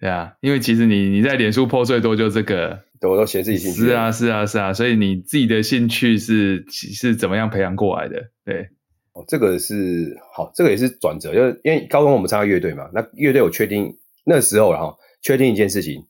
[0.01, 2.85] 对啊，因为其实你你在脸书 po 最多就这个。
[3.03, 3.83] 我都写自己兴趣。
[3.83, 8.31] 是啊，是啊，是啊，所以你自己的兴趣是是怎么样培养过来的？
[8.47, 8.71] 对，
[9.13, 16.07] 哦，这个是好，这个也是转折，就是因为高中我们参加乐队嘛，那乐队我确定那时候然后确定一件事情，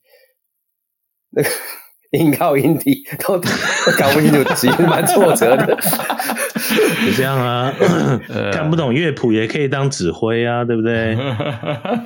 [1.31, 1.49] 那个
[2.15, 3.49] 音高音低都都
[3.99, 5.77] 搞不清楚，其实蛮挫折的。
[7.05, 7.73] 你这样啊，
[8.51, 11.17] 看不懂乐谱也可以当指挥啊，对不对？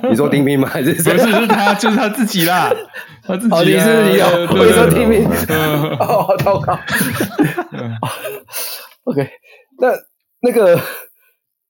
[0.08, 0.68] 你说丁斌吗？
[0.68, 1.18] 还是不是？
[1.18, 2.70] 是他，就是他自己啦。
[3.22, 5.24] 他自己、你是你有，我说丁斌。
[5.98, 6.76] 哦，糟糕。
[9.04, 9.28] OK，
[9.78, 9.88] 那
[10.40, 10.78] 那个，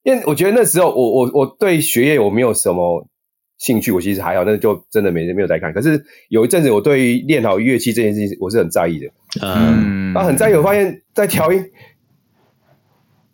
[0.03, 3.05] 因为我觉得那时候我我我对学业我没有什么
[3.61, 5.71] 兴趣，我其实还好，那就真的没没有在看。
[5.71, 9.07] 可是有一阵子，我对于练好乐器这件事情，我是很在意的。
[9.41, 11.63] 嗯，然后很在意，我发现，在调音。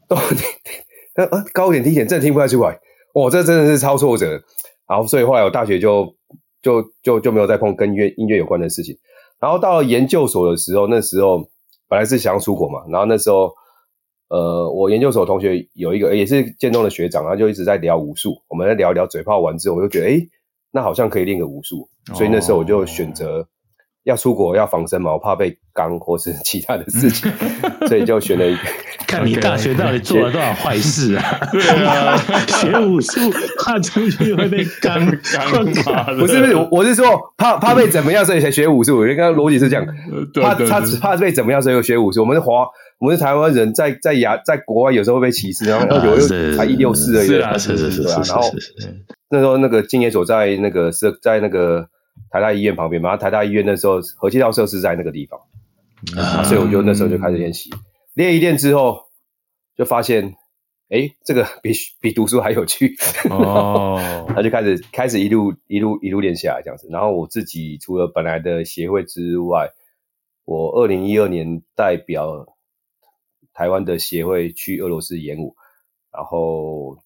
[0.10, 0.16] 都
[1.26, 2.78] 啊高一点低一点，真的听不太出来。
[3.14, 4.32] 哇，这真的是超挫折。
[4.88, 6.14] 然后，所以后来我大学就
[6.62, 8.96] 就就就没有再碰跟音乐音乐有关的事情。
[9.40, 11.40] 然后到了研究所的时候，那时候
[11.88, 12.80] 本来是想要出国嘛。
[12.90, 13.52] 然后那时候，
[14.30, 18.36] 呃，我研究所同学有一个也是建中的学长，他就一直在聊武术。
[18.48, 20.28] 我们在聊一聊嘴炮完之后，我就觉得，哎，
[20.72, 21.90] 那好像可以练个武术。
[22.14, 23.48] 所以那时候我就选择。
[24.08, 27.30] 要出国要防身嘛，我怕被刚或是其他的事情，
[27.90, 28.62] 所以就选了一个。
[29.06, 31.40] 看你大学到底做了多少坏事啊？
[31.52, 32.18] 对啊，
[32.48, 33.20] 学武术
[33.60, 35.66] 怕出去会被刚刚。
[36.18, 37.06] 不是不是，我是说
[37.38, 39.02] 怕怕被怎么样，所以才学武术。
[39.04, 39.86] 因为刚刚逻辑是这样，
[40.42, 42.22] 怕他怕被怎么样，所以学武术。
[42.22, 42.66] 我们是华，
[43.00, 47.28] 我们是台湾人，在在亚在国外有时候会被歧视，然后有又才一六四而已。
[47.28, 48.10] 是啊，是是是是。
[48.10, 48.42] 然后
[49.30, 51.88] 那时候那个敬业所在那个是在那个。
[52.30, 55.40] 台大医院旁边嘛，台大医院那时候合气道设施在那个地方，
[56.16, 57.72] 嗯、所以我就那时候就开始练习，
[58.14, 59.06] 练一练之后
[59.76, 60.36] 就发现，
[60.90, 62.96] 哎，这个 比比读书还有趣。
[63.30, 66.88] 哦， 他就开始开始一路一路一路练下来这样子。
[66.92, 69.70] 然后我自己除了本来的协会之外，
[70.44, 72.46] 我二零一二年代表
[73.54, 75.56] 台湾的协会去俄罗斯演武，
[76.12, 76.98] 然后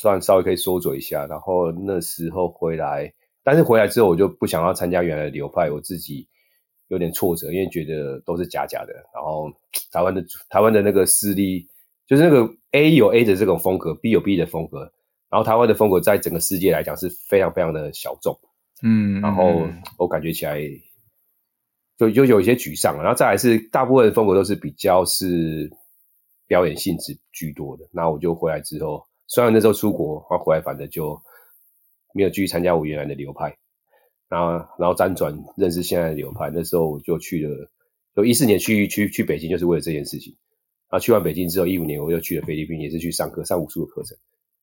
[0.00, 3.12] 算稍微可以缩嘴一下，然后那时候回来。
[3.44, 6.26] 但是回来之后，我就不想要参加原来的流派，我自己
[6.88, 8.94] 有点挫折，因为觉得都是假假的。
[9.14, 9.52] 然后
[9.92, 11.68] 台湾的台湾的那个势力，
[12.06, 14.90] 就是那个 A 有 A 的这种风格，B 有 B 的风格。
[15.28, 18.34] 然后台湾的风格在整个世界来讲是非常非常的小众，
[18.82, 19.20] 嗯。
[19.20, 20.58] 然后我感觉起来
[21.98, 22.96] 就就有一些沮丧。
[22.96, 25.70] 然后再来是大部分的风格都是比较是
[26.46, 27.84] 表演性质居多的。
[27.92, 31.20] 那我就回来之后，虽然那时候出国，然后回来反正就。
[32.14, 33.56] 没有继续参加我原来的流派，
[34.28, 36.48] 然后然后辗转认识现在的流派。
[36.54, 37.68] 那时候我就去了，
[38.14, 40.32] 就一四年去去去北京，就是为了这件事情。
[40.88, 44.16] 然后去完北京之后，一五年我又去了菲律宾，也是去上课上武术的课程，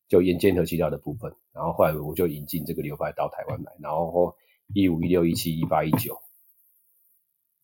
[0.08, 1.30] 就沿肩合气道的部分。
[1.54, 3.74] 然后后来我就引进这个流派到台湾来。
[3.82, 4.34] 然后
[4.74, 6.18] 一五、一六、一七、一八、一九，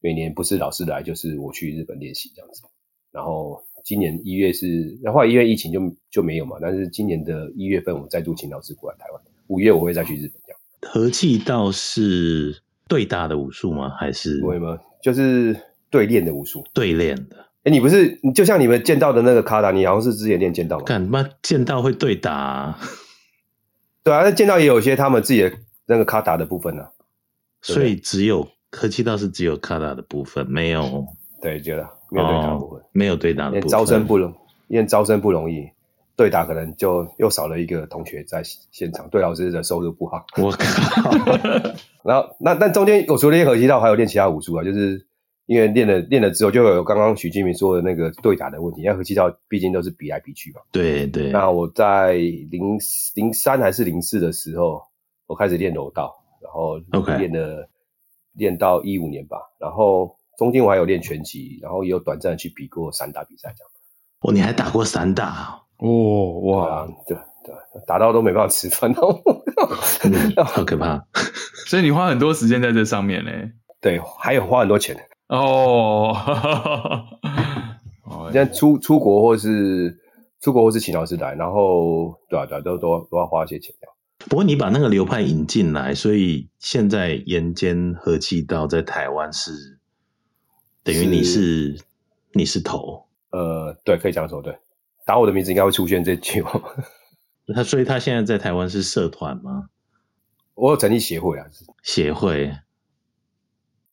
[0.01, 2.61] 每年不是老师来，就是我去日本练习这样子。
[3.11, 5.79] 然后今年一月是，然后因为疫情就
[6.11, 6.57] 就没有嘛。
[6.61, 9.21] 但是今年的一月份，我再度请老师过来台湾。
[9.47, 10.41] 五月我会再去日本。
[10.45, 10.59] 这样，
[10.93, 13.89] 合气道是对打的武术吗？
[13.97, 14.77] 还是不会吗？
[15.01, 15.55] 就是
[15.89, 17.37] 对练的武术，对练的。
[17.37, 20.83] 哎、欸，你不是就像你们剑道的那个卡达，你好像是之前练剑道吗？
[20.85, 22.79] 干嘛剑道会对打、啊？
[24.03, 25.51] 对啊，那剑道也有一些他们自己的
[25.85, 26.89] 那个卡达的部分呢、啊。
[27.61, 31.05] 所以只有合气道是只有卡达的部分，没有。
[31.41, 34.33] 对，觉得没有对打的部分，哦、没有对打的部分，招生不容，
[34.69, 35.69] 因为招生不容易，
[36.17, 40.25] 对打可能就又少了一个同学在现场，对老师的收入不好。
[40.35, 41.11] 我靠！
[42.03, 45.07] 然后那但中间我除了练合气道，还有练其他武术啊，就是
[45.45, 50.61] 因为练了练了之后，就有刚刚许基明说的那个对打的问题，因为合气道毕竟都是比来比去嘛。
[50.71, 51.29] 对对。
[51.31, 52.77] 那我在零
[53.15, 54.81] 零三还是零四的时候，
[55.27, 56.77] 我开始练柔道，然后
[57.17, 57.69] 练了.
[58.33, 60.15] 练到一五年吧，然后。
[60.37, 63.71] 中间我还有练拳击，然后也有短暂去比过散打比赛这样。
[64.19, 65.59] 哦，你还打过散打？
[65.77, 67.53] 哦，哇，对对，
[67.85, 69.21] 打到都没办法吃饭哦、
[70.03, 71.05] 嗯， 好可怕。
[71.67, 73.31] 所以你花很多时间在这上面呢？
[73.79, 74.97] 对，还有花很多钱
[75.29, 76.15] 哦。
[78.31, 79.97] 现在出出国或是
[80.41, 83.73] 出国或是请老师来，然后对啊对啊，都都都要花一些钱。
[84.29, 89.77] 不过你把那个流派引进来，所以现在岩间合气道在台湾是。
[90.83, 91.83] 等于你是，是
[92.31, 94.57] 你是头，呃，对，可以这样说，对，
[95.07, 96.61] 打我的名字应该会出现这句话。
[97.55, 99.69] 他所以他现在在台湾是社团吗？
[100.53, 101.47] 我有成立协会啊，
[101.81, 102.51] 协会。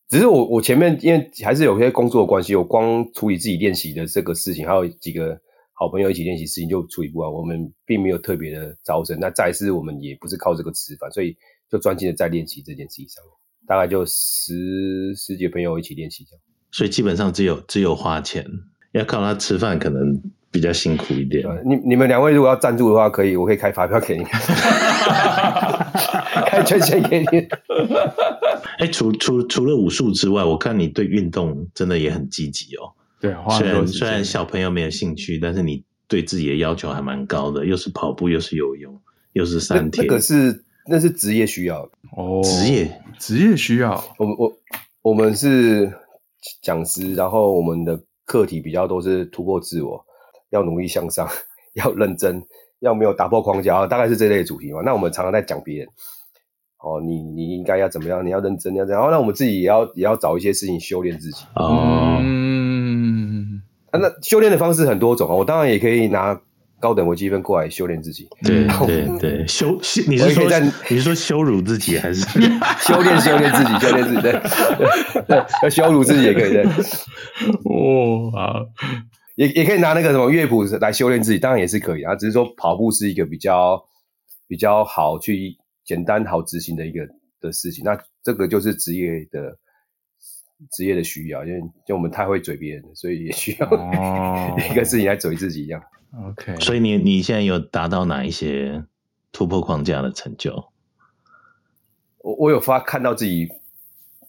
[0.09, 5.41] 只是我我前面因为还是有些工作的关系，我光处理自己练习的这个事情，还有几个
[5.73, 7.33] 好朋友一起练习事情就处理不完。
[7.33, 11.37] 我们并没有特别的招生，那再是我们也不是靠这个吃饭，所以
[11.71, 13.33] 就专心的在练习这件事情上面。
[13.67, 16.43] 大概就十十几个朋友一起练习这样。
[16.73, 18.45] 所以基本上只有只有花钱，
[18.93, 20.21] 要靠他吃饭可能
[20.55, 21.45] 比较辛苦一点。
[21.67, 24.23] 你你们两位如果要赞助的话，可以，我可以开发票给你，
[26.47, 27.27] 开捐钱给你。
[28.79, 32.95] 哎、欸，除除除了武术之外，我看你对运动真的也很积极哦。
[33.19, 38.97] 对，虽然虽然小朋友没有兴趣，但是你对自己的要求还蛮高的，又是跑步，又是游泳，
[39.33, 40.05] 又是三铁。
[40.05, 41.81] 那个是那是职业需要
[42.17, 44.01] 哦，职业职业需要。
[44.19, 44.53] 我们我
[45.03, 45.93] 我们是。
[46.61, 50.04] 讲师，然后我们的课题比较都是突破自我，
[50.55, 51.29] 要努力向上，
[51.75, 52.41] 要认真，
[52.79, 54.81] 要没有打破框架，大概是这类的主题嘛。
[54.85, 55.89] 那我们常常在讲别人，
[56.79, 58.25] 哦，你你应该要怎么样？
[58.25, 59.01] 你要认真，要这样。
[59.01, 61.45] 然后那我们自己也要也要找一些事情修炼自己。
[61.57, 66.41] 哦，嗯，啊、那修炼的方式很多种，我当然也可以拿。
[66.81, 72.21] 高等微积分过来修炼自己，对对 对，修你是说在你是说羞辱自己还是
[72.79, 74.21] 修炼修炼自己修炼自己？
[74.21, 74.33] 对
[75.27, 76.63] 对，要羞辱自己也可以对。
[77.65, 78.67] 哦，好，
[79.35, 82.15] 也也可以拿那个什么乐谱来修炼自己，当然也是可以啊。
[82.15, 83.85] 只是说跑步是一个比较
[84.47, 87.07] 比较好去简单好执行的一个
[87.41, 87.85] 的事情。
[87.85, 89.59] 那这个就是职业的
[90.71, 95.83] 职业的需要，因为就我们太会嘴别人，所以也需要、哦、 一个事情来嘴自己一样。
[96.29, 98.85] OK，所以你你现在有达到哪一些
[99.33, 100.67] 突破框架的成就？
[102.19, 103.49] 我我有发看到自己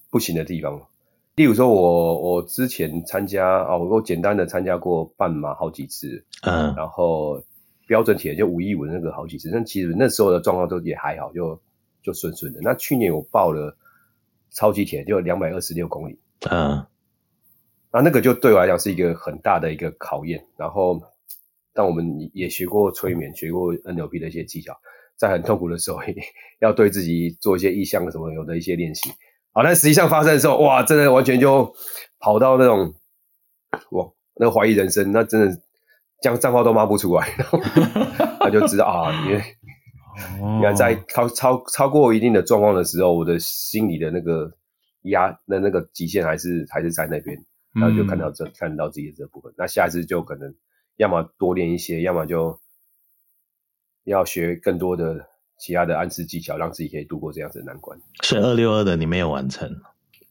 [0.09, 0.87] 不行的地方，
[1.35, 7.43] 例如说我我之前参加啊，我简单的参加过半马好几次，嗯，然后
[7.87, 11.61] 标准铁就吴一文那个好几次，那其实那时候的状况都也还好，就
[12.01, 12.59] 就顺顺的。
[12.63, 13.75] 那去年我报了
[14.51, 16.17] 超级铁，就两百二十六公里，
[16.49, 16.85] 嗯，
[17.91, 21.01] 那那个就对我来讲是一个很大的一个考验，然后。
[21.77, 24.73] 但我们也学过催眠，学过 NLP 的一些技巧，
[25.17, 25.99] 在很痛苦的时候，
[26.61, 29.09] 要对自己做一些意向什么有的一些练习。
[29.55, 31.73] 好，但实际上发生的时候，哇，真的完全就
[32.19, 32.93] 跑到那种，
[33.91, 35.61] 哇，那个怀疑人生，那真的
[36.21, 37.57] 将脏话都骂不出来，然后
[38.41, 39.41] 他就知道啊，因为
[40.57, 44.51] 你看在超超超过一定的状况的时候，我的心里的那个
[45.03, 47.35] 压那那个极限还是还是在那边，
[47.73, 50.53] 然后就看到这、嗯、看到自己的这部分，那下一次就可能。
[50.97, 52.57] 要么多练一些，要么就
[54.05, 55.27] 要学更多的
[55.57, 57.97] 其他的暗示技巧，让自己可以度过这样子的难关。
[58.21, 59.69] 所以二六二的你没有完成？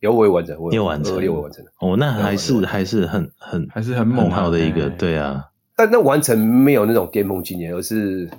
[0.01, 1.71] 有，我也完成，我有完成，二六我完成了。
[1.81, 5.45] 哦，那还是还是很很还是很猛好的一个，欸、对啊。
[5.77, 8.31] 但那完成没有那种巅峰经验，而是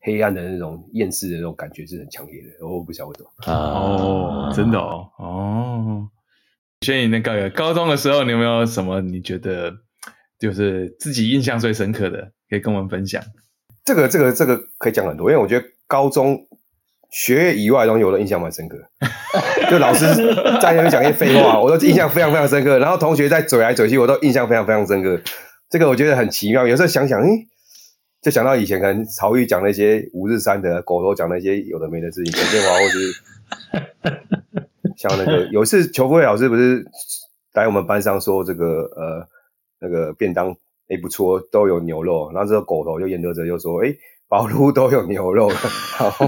[0.00, 2.66] 黑暗的那种厌世的那种感觉是很强烈的。
[2.66, 3.52] 我不晓得为什么啊？
[3.54, 6.08] 哦，真的哦，哦。
[6.80, 9.72] 所以那个高中的时候，你有没有什么你觉得？
[10.38, 13.22] 就是自己印象最深刻的，可以跟我们分享。
[13.84, 16.46] 这个、这个、这个可以讲很多，因为我觉得高中
[17.10, 18.78] 学业以外的东西，我都印象蛮深刻。
[19.70, 20.06] 就老师
[20.62, 22.78] 在那边讲一些废话， 我都印象非常非常深刻。
[22.78, 25.20] 然后同学在嘴来嘴去，我都印象非常非常深刻。
[25.68, 26.66] 这个我觉得很奇妙。
[26.66, 27.28] 有时候想想，诶，
[28.22, 33.12] 就想到以前可能曹禺讲那些五日三的，狗头讲那些有的没的事情，陈建华或是
[34.96, 36.86] 像那个有一次裘辉老师不是
[37.52, 38.66] 来我们班上说这个
[38.96, 39.28] 呃。
[39.84, 40.54] 那个便当
[40.90, 43.98] 诶不错，都有牛肉，然后这个狗头就严德哲就说，诶
[44.32, 45.56] 宝路都有牛肉了，
[46.00, 46.26] 然 后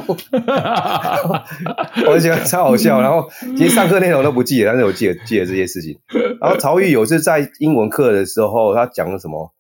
[2.07, 3.01] 我觉得超好笑。
[3.01, 5.99] 然后其实上课内容都不记得，但是我记得记得这些事情。
[6.39, 9.55] 然后曹禺有次在英文课的时候，他讲了什么？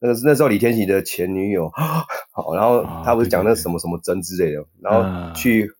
[0.00, 1.70] 那个那时候李天喜的前女友，
[2.32, 5.70] 好， 然后他不是讲那什么什么针之类的，然后去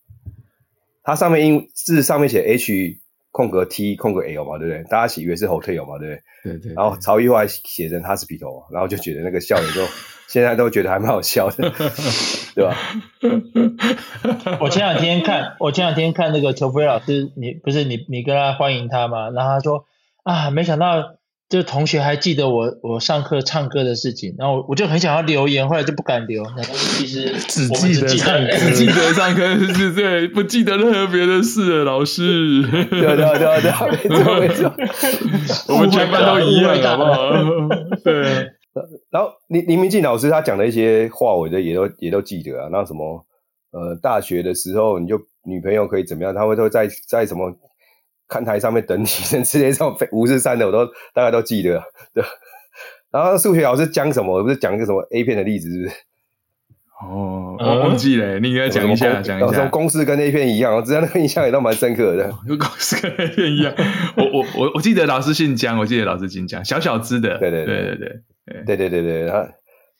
[1.01, 2.99] 他上面英字上面写 H
[3.31, 4.83] 空格 T 空格 L 嘛，对不对？
[4.89, 6.59] 大家以为是 hotel 嘛，对不对？
[6.59, 6.73] 对对。
[6.73, 9.85] 然后曹禺后来写成 hospital，然后就觉得那个笑点就。
[10.27, 11.73] 现在都觉得还蛮好笑的，
[12.55, 12.77] 对吧？
[14.61, 19.29] 我前两天看，我前两天看那个裘福瑞老师，你不是你你跟他欢迎他吗？
[19.31, 19.83] 然后他说
[20.23, 21.17] 啊，没想到
[21.51, 26.41] 这同学还记得我我上课唱歌的事情，然后我就很想要留言，后来就不敢留。
[26.43, 32.61] 然后其实只记得唱歌， 只记得上课，是对，不记得任何别的事了，老师。
[32.63, 34.69] 对对对对，没错
[35.27, 37.29] 没错，我们全班都一样，好不好？
[38.01, 38.47] 对。
[39.11, 42.69] 然后林林明进老师他讲的一些话，我觉得也都也都记得啊。
[42.71, 43.25] 那什么
[43.71, 46.33] 呃，大学的时候你就女朋友可以怎么样？
[46.33, 47.53] 他会都在在什么
[48.31, 51.83] 看台上面等你，之类这种五十三的，我都大概都记得。
[52.13, 52.23] 对。
[53.11, 54.37] 然后数学老师讲什么？
[54.37, 55.95] 我不是讲一个什么 A 片的例子，是不是？
[57.03, 59.51] 哦，我忘记了，你应该讲一下，讲一下。
[59.51, 62.31] 什么公式跟 A 片一样，我知道那个印象也都蛮深刻的。
[62.57, 63.73] 公式跟 A 片一样，
[64.15, 67.37] 我我我我记得老师姓江，我记得老师姓江，小小只的。
[67.37, 68.21] 对对对对对。
[68.65, 69.49] 对对对对，然后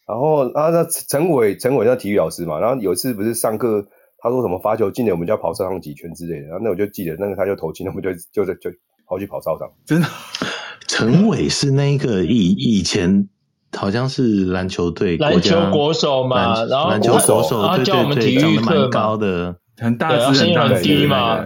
[0.08, 3.86] 然后啊，那陈伟陈伟那体育老师嘛，然后有一次不是上课，
[4.22, 8.70] 他说什么发球进了，我们就要跑操场几圈之类的，然后那我就记得那个他就投进，那我们就就就就
[9.08, 9.68] 跑去跑操场。
[9.86, 10.08] 真的，
[10.88, 13.28] 陈伟是那个以以前
[13.76, 21.44] 好像是篮球队篮球国手嘛，然后篮球国手，对对对，长得蛮高的，很大只，很低嘛。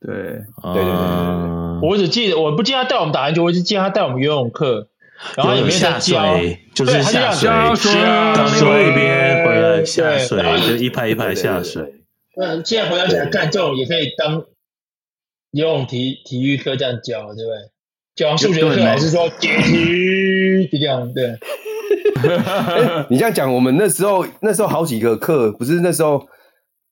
[0.00, 4.88] 对对对对对，我只记得我不记得他带我们打篮球，我只记得他带我们游泳课。
[5.36, 12.01] 然后也没下水，就是下水，到另外一边回来下水，就一排一排下水。
[12.40, 14.44] 嗯，现在回想起来干，这种也可以当
[15.50, 17.56] 游泳体体育课这样教，对不对？
[18.14, 21.38] 教完数学课老师说解题，就这样对。
[23.10, 26.26] 你这样讲，我们那时候那时候好几个课，不是那时候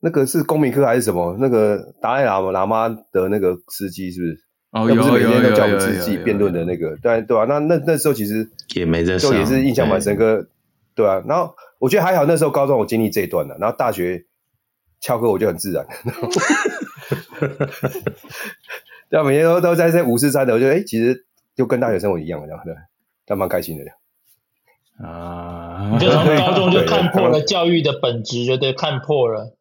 [0.00, 1.36] 那个是公民课还是什么？
[1.38, 4.38] 那个达赖喇嘛喇嘛的那个司机是不是？
[4.72, 7.44] 哦，又不是每天都教我们自己辩论的那个，对对吧？
[7.44, 10.46] 那那那时候其实也没在就也是印象蛮深刻，
[10.94, 11.22] 对啊。
[11.26, 14.24] 然后我觉得还好，那时候高中我经历这一段了，然后大学
[15.00, 15.86] 翘课我就很自然，
[19.08, 21.26] 对啊，每天都都在这五四三的，我觉得哎，其实
[21.56, 22.74] 就跟大学生活一样，这样对，
[23.26, 23.84] 但蛮开心的。
[25.06, 29.56] 啊，你就从高中就看破了教育的本质，就对，看破了。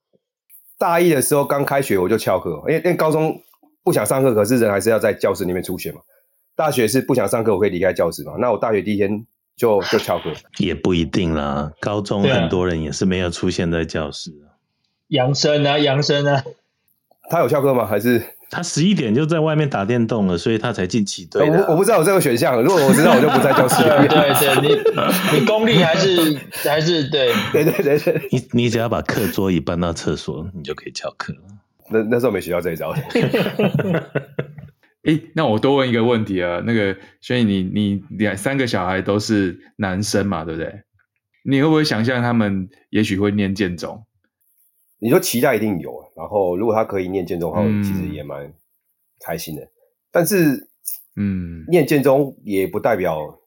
[0.77, 3.41] 大一的时候刚开学我就翘课，因为因为高中。
[3.81, 6.01] 不想上课，可是人还是要在教室里面出现嘛。
[6.53, 8.33] 大学是不想上课，我可以离开教室嘛。
[8.37, 9.25] 那我大学第一天
[9.55, 11.71] 就就翘课，也不一定啦。
[11.79, 14.31] 高中很多人也是没有出现在教室。
[15.09, 16.43] 杨生啊，杨生啊，
[17.29, 17.85] 他有翘课吗？
[17.85, 21.47] 还是他十一点就在外面打电动了，所以他才进旗队。
[21.49, 24.07] 我我不知道有这个选项，如果我知道，我就不在教室里面。
[24.09, 28.27] 对对，你你功力还是还是对对对对对。
[28.31, 31.39] 你你只要把课桌椅搬到厕所，你就可以翘课了。
[31.91, 32.93] 那那时候没学到这一招。
[35.03, 40.81] 哎，那我多问一个问题啊，那个所以你你两三个小孩都是男生嘛，对不对？
[41.43, 44.03] 你会不会想象他们也许会念建中？
[44.99, 48.53] 你说期待一定有，然后如果他可以念建中的话，其实也蛮
[49.19, 49.63] 开心的。
[49.63, 49.71] 嗯、
[50.11, 50.67] 但是，
[51.15, 53.39] 嗯，念建中也不代表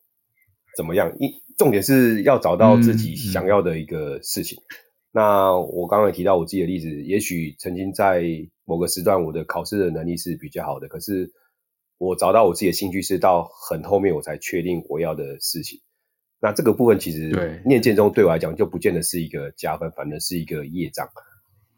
[0.77, 4.59] 怎么样，一重点是要找到自己想要的一个事情。
[4.59, 8.25] 嗯嗯那我刚刚也提到我自己的例子，也许曾经在
[8.65, 11.31] 某个时段，我的考试的能力是比较好的，可是
[11.99, 15.79] 我找到我自己的兴趣是到很后面我才确定我要的事情。
[16.41, 21.07] 那这个部分其实念建中对我来讲就不见得是一个加分，反而是一个业障。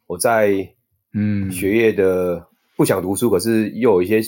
[0.07, 0.75] 我在
[1.13, 2.47] 嗯学业的
[2.77, 4.21] 不想读书，可是又有一些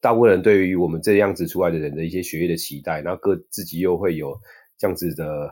[0.00, 4.38] 大部分人对于我们这样子出来的人的一些学业的期待，然后各自己又会有
[4.78, 5.50] 这样子的。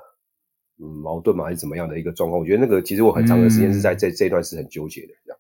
[0.79, 2.39] 嗯，矛盾嘛，还是怎么样的一个状况？
[2.39, 5.39] 我觉得那个其实我很长的时间是在这、嗯、这段是很纠结的，这样。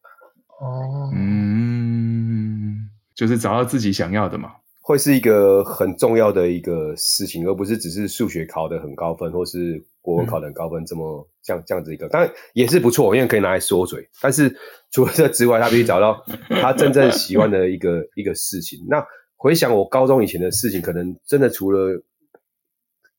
[0.58, 4.52] 哦，嗯，就是找到自己想要的嘛，
[4.86, 14.08] 会是一个很重要的一个事情，而不是只是数学考得很高分，或是国文考得很高分，这么这样这样子一个，当然也是不错，因为可以拿来说嘴。
[14.22, 14.54] 但是
[14.92, 18.78] 除了这之外，他必须找到他真正喜欢的一个一个事情。
[18.88, 22.00] 那回想我高中以前的事情，可能真的除了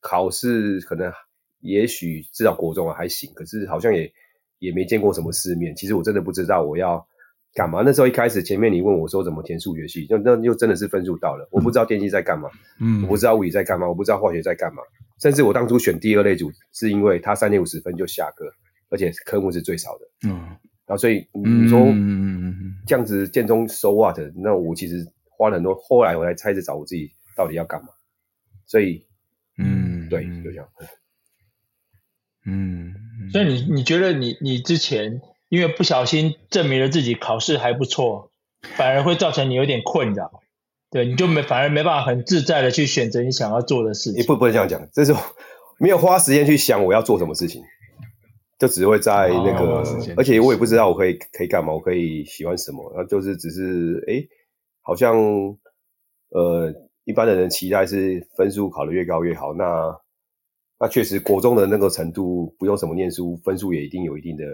[0.00, 1.12] 考试，可能。
[1.60, 4.08] 也许至少国中啊还行，可是好像也
[4.60, 5.74] 也没见过什么世面。
[5.74, 7.04] 其实我真的不知道我要
[7.54, 7.82] 干嘛。
[7.84, 12.48] 那时候一开始前面你问我说怎么填数学系，就那又真的是分数到了，我不知道电机在干嘛，
[12.80, 14.82] 嗯，我不知道物理在干嘛，我不知道化学在干嘛。
[15.20, 18.46] 甚至我当初选第二类组是因为它三点五十分就下课，
[18.90, 20.28] 而且科目是最少的。
[20.28, 20.38] 嗯，
[20.86, 21.80] 然后所以你说
[22.86, 24.18] 这样子建中 so what？
[24.36, 27.88] 那我其实花了很多，后来我才开始找我自己到底要干嘛。
[28.66, 29.04] 所以，
[29.58, 30.68] 嗯，对，就这样。
[32.46, 32.94] 嗯，
[33.32, 38.30] 所以你你觉得你你之前因为不小心证明了自己考试还不错，
[38.76, 40.40] 反而会造成你有点困扰，
[40.90, 44.20] 对，你就没反而没办法很自在的去选择你想要做的事情。
[44.20, 45.14] 你不不能这样讲，这是
[45.78, 47.62] 没有花时间去想我要做什么事情，
[48.58, 49.82] 就只会在那个，
[50.16, 54.22] 而且我也不知道我可以可以干嘛，我可以喜欢什么，然后就是只是哎，
[54.82, 55.16] 好像
[56.30, 56.72] 呃
[57.04, 59.98] 一般的人期待是分数考得越高越好，那。
[60.80, 64.44] 那确实，国中的那个程度不用什么念书，分数也一定有一定的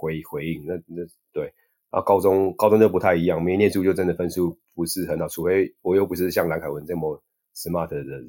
[0.00, 0.64] 回回应。
[0.64, 1.52] 那那对，
[1.90, 7.22] 啊，高中高中就不太一样，没念书就真的分数不是很好，除非我又不是像蓝凯文这么
[7.54, 8.26] smart 的人。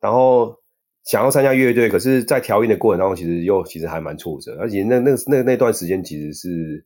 [0.00, 0.58] 然后
[1.04, 6.84] 想要参加乐队，可是，在调音的过程当中，其实又其实还蛮挫折，而且那那那那段时间其实是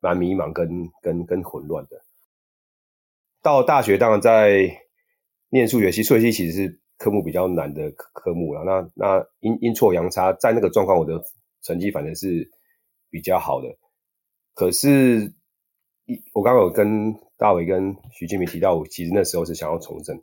[0.00, 0.66] 蛮迷茫跟
[1.02, 2.00] 跟跟混乱的。
[3.42, 4.80] 到大学，当然在
[5.50, 6.80] 念数学系，数学系其实是。
[6.96, 11.20] 科目比较难的科目了，那那阴阴错阳差，在那个状况，我的
[11.60, 12.48] 成绩反正是
[13.14, 13.68] 比较好的。
[14.54, 15.32] 可是，
[16.06, 20.20] 一我刚刚有跟大伟跟徐建明提到，我其实那时候是想要从政，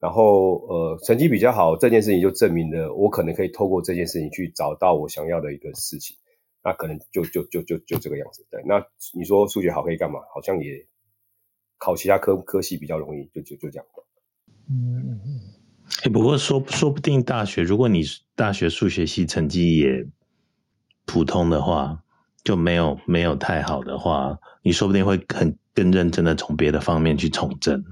[0.00, 6.16] 然后呃，成绩比较好这件事情就证明了我可能可以透过这件事情去找到我想要的一个事情，
[6.64, 8.44] 那可能就就就就就这个样子。
[8.50, 10.18] 对，那你说数学好可以干嘛？
[10.34, 10.84] 好像也
[11.78, 13.86] 考其他科科系比较容易，就就就这样。
[14.68, 15.40] 嗯嗯嗯。
[16.04, 18.02] 欸、不过说说不定大学，如果你
[18.34, 20.06] 大学数学系成绩也
[21.04, 22.03] 普通的话，
[22.44, 27.82] 就没有没有太好的话，你说不定会很更认真的从别的方面去从政，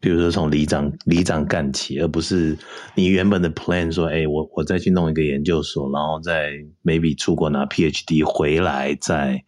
[0.00, 2.58] 比如说从里长里长干起，而不是
[2.94, 6.52] 你原本的 plan 说，哎、我我再去弄一个研究所，然后再
[6.84, 9.42] maybe 出国拿 PhD 回来再，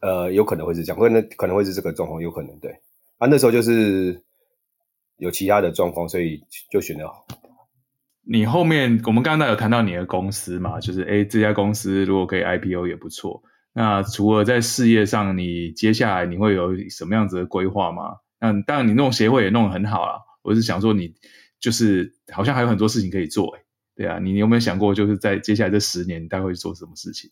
[0.00, 2.70] 呃，有可能会是这样，可能可能会是这个状况，有可能对，
[3.18, 4.22] 啊，那时候就是。
[5.18, 7.10] 有其他的状况，所以就选了。
[8.28, 13.42] 你后面我们刚刚有谈到你的公司嘛，就是哎，这家公司如果可以 IPO 也不错。
[13.72, 18.16] 那除了在事业上，你接下来你会有什么样子的规划吗？
[18.40, 20.18] 那当然，你弄协会也弄得很好啊。
[20.42, 21.14] 我是想说，你
[21.60, 23.62] 就是好像还有很多事情可以做，哎，
[23.94, 27.30] 对啊，你有没有想过，就是在接下来这十年，你大概会做什么事情？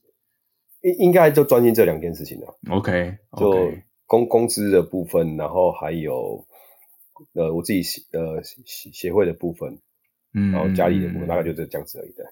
[0.82, 2.58] 应应该就专心这两件事情了。
[2.70, 3.72] OK，就
[4.06, 6.46] 公公司的部分，然后还有。
[7.32, 7.80] 呃，我自己
[8.12, 9.78] 呃协协会的部分，
[10.34, 12.24] 嗯，然后家里的部分，大概就是这样子而已的。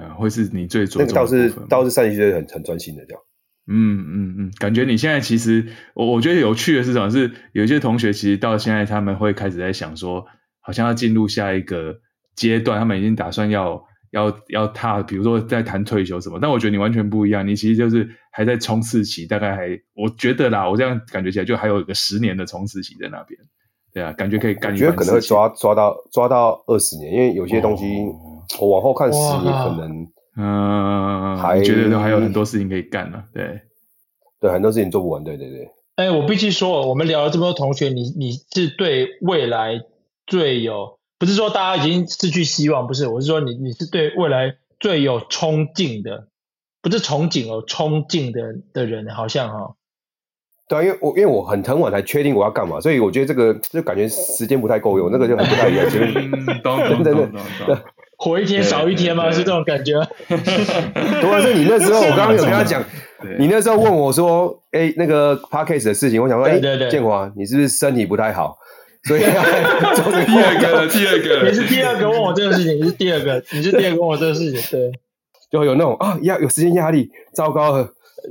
[0.00, 3.22] 呃，会是你最主要的倒是倒是三十岁很很专心的这样。
[3.66, 7.10] 嗯嗯嗯，感觉你现在其实我我觉得有趣的是什么？
[7.10, 10.24] 是有些同学其实到现在他们会开始在想说，
[10.60, 12.00] 好像要进入下一个
[12.34, 16.38] 阶段，他们已经打算要要要踏，比如说在谈退休什么。
[16.40, 23.40] 但我觉得你完全不一样，你其实就是还在冲刺期，大概还我觉得啦，我这样感觉起来就还有一个十年的冲刺期在那边。
[23.92, 24.72] 对啊，感觉可以干。
[24.72, 33.24] 我觉得可能会抓抓到抓到二十年，因为有些东西、哦、我往后看十年可能，嗯，还觉得还有很多事情可以干呢。
[33.34, 33.60] 对，
[34.40, 35.24] 对，很多事情做不完。
[35.24, 35.68] 对对对。
[35.96, 39.80] 哎、欸，我必须说，我们聊了这么多同学，你你是对未来
[40.26, 46.28] 最有，不是说大家已经失去希望，不是，我是说你你是对未来最有冲劲的，
[46.80, 48.40] 不是憧憬哦，冲劲的
[48.72, 49.76] 的人，好像哈、哦。
[50.70, 55.84] 对啊，因为我因为我很很晚才确定我要干嘛，所以我觉得这个就感觉时间不太够用，那个就很不太一样。
[55.90, 57.28] 真的，
[58.16, 59.32] 活一天少一天吗？
[59.32, 59.94] 是这种感觉。
[60.28, 62.80] 主要是你那时候，我刚刚有跟他讲，
[63.38, 68.56] 你那时候问我说：“哎，那个 Podcast 的事情，我想说，哎，建华，你是不是身体不太好？”
[69.08, 74.92] 所以， 第二个，第二个，你是第二个问我这个事情，你是第二个，你是第二个问我这个事情，对，
[75.50, 77.88] 就有那种啊压有时间压力，糟糕了。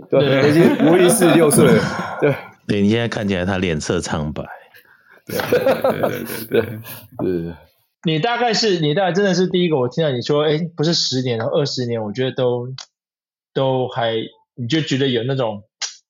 [0.10, 1.82] 对，已经五十四六岁了。
[2.22, 2.36] 对，
[2.68, 4.44] 对你现在看起来他脸色苍白。
[5.26, 6.62] 对对对对
[7.18, 7.54] 对对。
[8.04, 12.70] 你大概是你大概真的是第一个，我听到你说，哎，不是十年，二十年，我觉得都
[13.54, 14.16] 都还，
[14.56, 15.64] 你就觉得有那种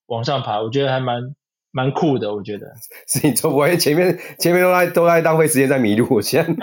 [0.05, 1.35] 往上爬，我觉得还蛮
[1.71, 2.67] 蛮酷的，我觉得。
[3.07, 6.53] 是你做不完，前面前面都在都在浪费时间在迷路，我现在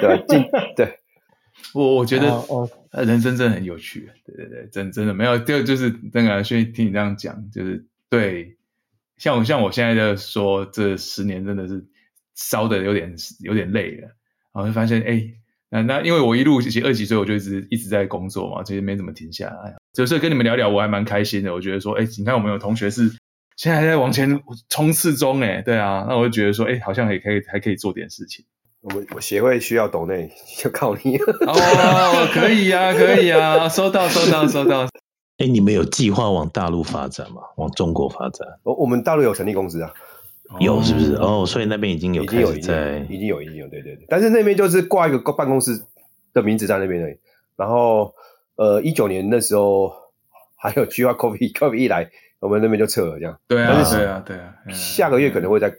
[0.00, 0.44] 对进
[0.76, 0.98] 对。
[1.72, 2.44] 我我觉得
[3.04, 8.56] 人生真的很有趣，对对对，真真的没有，就就是那个，所以听你这样讲，就是对，
[9.16, 11.86] 像我像我现在就说，这十年真的是
[12.34, 14.08] 烧的有点有点累了，
[14.52, 15.22] 然后就发现，哎，
[15.70, 23.10] 那那因为我一路其实二十几岁我就一直一直在工作嘛，其实没怎么停下来，就是跟你们聊聊，我还蛮开心的，我觉得说，哎，你看我们有同学是
[23.56, 28.44] 现在还在往前冲刺中，哎，对啊，那我就觉得说，哎，好像也可以还可以做点事情。
[28.82, 30.28] 我们我协会需要抖内，
[30.58, 31.16] 就靠你。
[31.46, 34.88] 哦，可以呀、啊，可以呀、啊，收到，收到，收到。
[35.38, 37.42] 哎，你们有计划往大陆发展吗？
[37.56, 38.46] 往中国发展？
[38.64, 39.92] 我我们大陆有成立公司啊，
[40.58, 41.14] 有是不是？
[41.14, 44.04] 哦，所以那边已经有，已经有，在，已经有，已经有，对对对。
[44.08, 45.80] 但是那边就是挂一个办公室
[46.32, 47.16] 的名字在那边而已。
[47.56, 48.12] 然后，
[48.56, 49.92] 呃，一九年那时候
[50.56, 52.10] 还有计划，COVID，COVID 一来，
[52.40, 53.38] 我们那边就撤了，这样。
[53.46, 54.52] 对啊，对啊，对啊。
[54.72, 55.72] 下个月可能会再，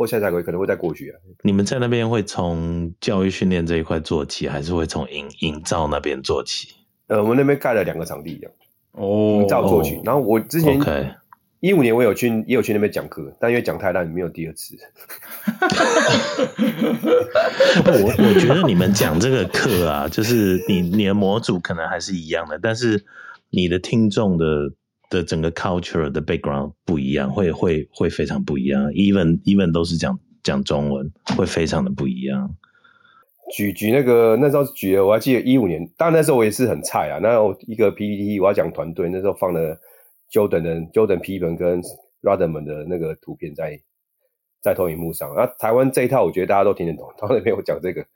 [0.00, 1.20] 或下下个月可能会再过去啊。
[1.42, 6.68] 你们在那边会从教育训练这一块做起，还是会从营营造那边做起？
[7.08, 8.52] 呃，我们那边盖了两个场地，这样。
[8.92, 10.00] 哦，照做起。
[10.02, 10.80] 然后我之前
[11.60, 14.74] 一五年我有去，也有去那边讲课，但因为讲太烂，没有第二次。
[17.84, 23.04] 我我觉得你们讲这个课啊，就是你你的模组可能还是一样的，但是
[23.50, 24.72] 你的听众的
[25.10, 28.90] 的整个 culture 的 background 不一样，会会会非常不一样。
[28.92, 32.54] even even 都是讲讲中文，会非常的不一样。
[33.52, 37.18] 举举那个那时候举了，我还记得一五年，当然那时候我也是很菜啊。
[37.20, 39.76] 那我一个 PPT 我要讲团队，那时候放了
[40.30, 41.82] Jordan 的 Jordan Pippen 跟
[42.22, 43.80] Rodman 的那个图片在
[44.62, 45.34] 在投影幕上。
[45.34, 48.06] 那台湾这一套我觉得大家都听得懂，他们那边我讲这个，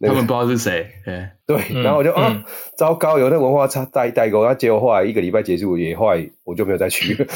[0.00, 0.90] 那个、他们不知道是谁。
[1.04, 2.44] 对，对，然后我就、嗯、啊，
[2.76, 4.42] 糟糕，有那文化差代代沟。
[4.42, 7.26] 然后结果后来一个礼拜结束也后来我就没有再去了。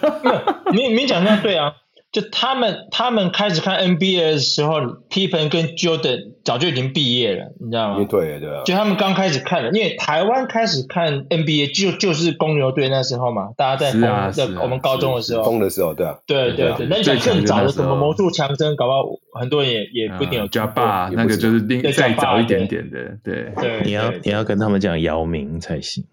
[0.72, 1.72] 你你讲那对啊。
[2.14, 8.06] 就他们，他们开始看 NBA 的时候，Pippen 跟 Jordan 早就已经毕业了，你知道吗？
[8.08, 8.62] 对对啊。
[8.64, 16.16] 就他们刚开始看了，因为台湾开始看 NBA 就就是公牛队那时候嘛，大家在疯，在我们高中的时候，疯的时候，对啊。
[16.24, 19.02] 对对对，那你讲更早的什么魔术强森，搞不好
[19.40, 20.46] 很多人也也不一定有。
[20.46, 23.82] 加霸那个就是另再早一点点的，对对。
[23.84, 26.04] 你要你要跟他们讲姚明才行。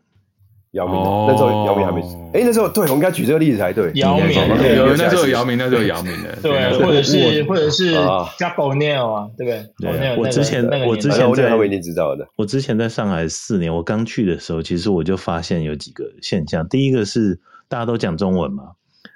[0.71, 0.95] 姚明，
[1.27, 2.01] 那时候姚明还没，
[2.33, 3.91] 哎，那时候对，我们应该举这个例子才对。
[3.95, 7.93] 姚明，有那时候姚明，那时候姚明的， 对，或者是或者是
[8.37, 9.91] 加宝尼尔啊，对不对？
[9.91, 12.25] 对，我之前我之前在我一定知道的。
[12.37, 16.65] 我之前在上海四年，我刚去的时候，其实我就发现有几个现象。
[16.69, 18.63] 第一个是大家都讲中文嘛，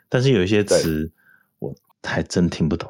[0.10, 1.10] 但是有一些词
[1.60, 2.90] 我还真听不懂。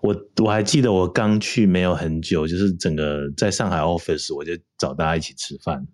[0.00, 0.14] 我
[0.44, 5.84] 我还记得我刚去没有很久，就是整个在上海 office，我就找大家一起吃饭。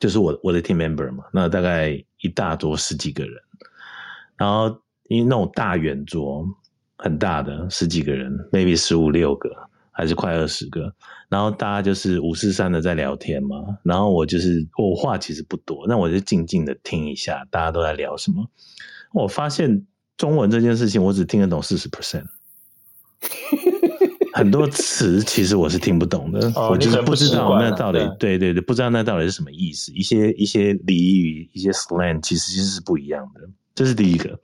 [0.00, 1.90] 就是我我的 team member 嘛，那大概
[2.20, 3.34] 一大桌十几个人，
[4.36, 6.44] 然后因为那种大圆桌
[6.96, 9.50] 很大的十几个人，maybe 十五六个
[9.92, 10.92] 还是快二十个，
[11.28, 18.50] 然后大家就是五四三的在聊天嘛，然后我就是我话其实不多，那我就静静的听一下大家都在聊什么，
[19.12, 19.86] 我发现
[20.16, 22.24] 中文这件事情我只听得懂四十 percent。
[24.40, 29.92] 很多词其实我是听不懂的，哦、我就是不知道那到底对对对，不知道那到底是什么意思。
[29.92, 33.42] 一些一些俚语、一些 slang 其实其实是不一样的。
[33.74, 34.40] 这是第一个。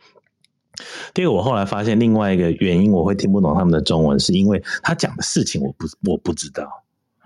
[1.15, 6.69] 第二个，我后来发现另外一个原因，我会听不懂他们的中文，是因为他讲的事情我不我不知道。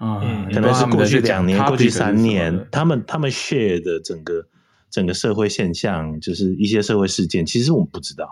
[0.01, 4.47] 嗯，可能是过去两年、过去三年，他们他们 share 的整个
[4.89, 8.29] 整个社会现象，就是一些社会事件，其实我们不知道。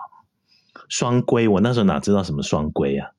[0.87, 3.09] 双规，我那时候哪知道什么双规啊？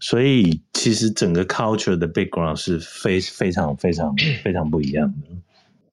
[0.00, 4.14] 所以其实整个 culture 的 background 是非非常非常
[4.44, 5.28] 非常不一样的。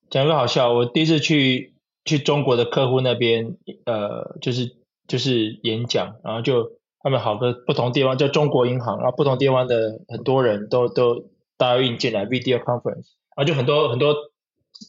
[0.10, 1.74] 讲个好笑，我第一次去
[2.04, 4.76] 去中国的客户那边，呃，就是
[5.08, 6.72] 就是演讲，然后就
[7.02, 14.14] 他们好多不同地方叫中国银行，然后不同地方的很多人都都答应进来 video conference，然后就很多很多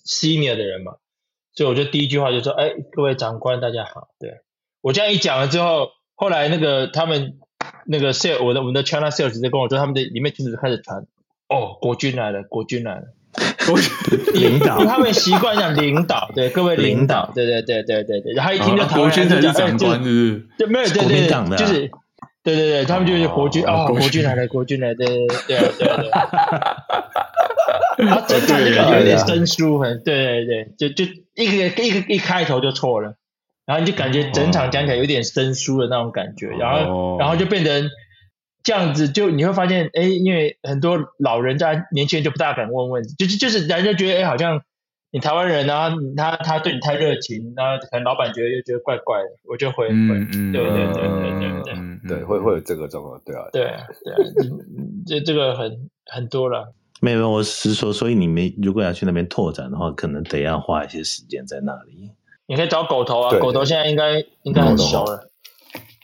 [0.05, 0.97] senior 的人嘛，
[1.55, 4.41] 所以我就第一句话就说：“哎，各位长官大家好。”对，
[4.81, 7.39] 我这样一讲了之后，后来那个他们。
[7.87, 11.05] 那个 sales，我的我们的 China sales 在跟我说，他们的里面就是开始传，
[11.49, 13.03] 哦，国军来了，国军来了，
[13.67, 13.91] 国军。
[14.35, 19.87] 领导， 他们习惯讲领导，对，各位领导，对对对对对对，然后一听就台湾人就讲，就
[20.59, 21.91] 就没有对对对，就是
[22.43, 24.25] 对对对，他们就是国军啊，国军。
[24.25, 25.17] 来了，国军来了，对对
[25.47, 25.59] 对
[27.99, 31.05] 对 对，有点生疏，很对对对，就就
[31.35, 33.15] 一个一个一开头就错了。
[33.65, 37.89] 然后你就感觉整场讲起来有点生疏的那种感觉，然后然后就变成
[38.63, 44.63] 这样子，就你会发现，哎，因为很多老人家、年轻人就不大敢问问题，就是就是人家觉得，哎，好像
[45.11, 54.19] 你台湾人啊，他他对你太热情，然后可能老板觉得又觉得怪怪的，我就会会，对对对对对对，对会会有这个状况，对啊，对啊对啊，
[55.07, 56.75] 这这个很很多了。
[57.01, 62.11] 没有，我是说，所以你们如果要去那边拓展的话，可能得要花一些时间在那里。
[62.47, 65.29] 你可以找狗头啊，狗头现在应该应该很熟了。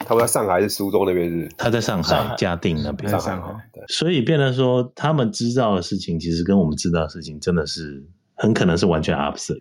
[0.06, 1.48] 他们在上海还是苏州那边是？
[1.58, 3.10] 他在上海嘉定那边。
[3.18, 3.52] 上海，
[3.88, 8.02] 所以变得说，他们知道的事情，其实跟我们知道的事情，真的是
[8.34, 9.60] 很可能是完全 opposite。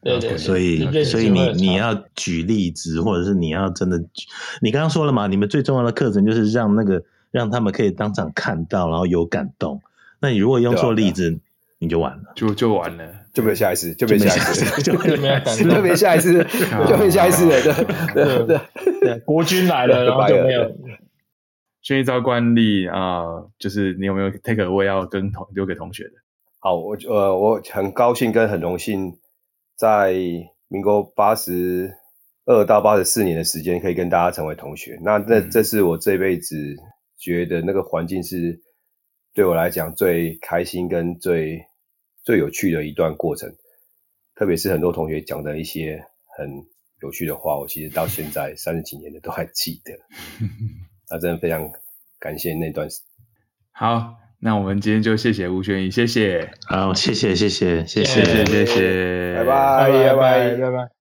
[0.00, 3.98] 对对，所以所以你你要举例子，或者是你要真的，
[4.62, 9.82] 你刚刚说了嘛，你们最重要的课程就是让那个让他们可以当场看到，然后有感动。
[10.20, 11.40] 那你如果用错例子，
[11.78, 15.16] 你就完了，就就完了，就没有下一次，就没下一次，就没有
[15.74, 16.44] 就没下一次，
[16.88, 17.62] 就没下一次了。
[18.14, 18.60] 对对对
[19.00, 20.70] 对，国军来了，然后就没有。
[21.80, 23.22] 宣一招惯例啊，
[23.58, 26.10] 就是你有没有 take away 要跟同留给同学的？
[26.58, 29.16] 好，我呃我很高兴跟很荣幸，
[29.76, 30.12] 在
[30.66, 31.90] 民国八十
[32.44, 34.98] 二到八十四年的时间，可以跟大家成为同学。
[35.00, 36.56] 那这这是我这辈子
[37.16, 38.60] 觉得那个环境是
[39.38, 41.64] 对我来讲最开心跟最
[42.24, 43.48] 最有趣的一段过程。
[44.34, 46.04] 特别是很多同学讲的一些
[46.36, 46.50] 很
[47.00, 49.92] 有趣的话，我其实到现在三十几年的都还记得。
[51.08, 51.70] 那真的非常
[52.18, 53.00] 感谢那段时。
[53.70, 56.50] 好，那我们今天就谢谢吴宣仪，谢谢。
[56.66, 60.97] 好，谢谢，谢谢，谢谢，谢谢，谢谢，拜拜，拜拜，拜拜。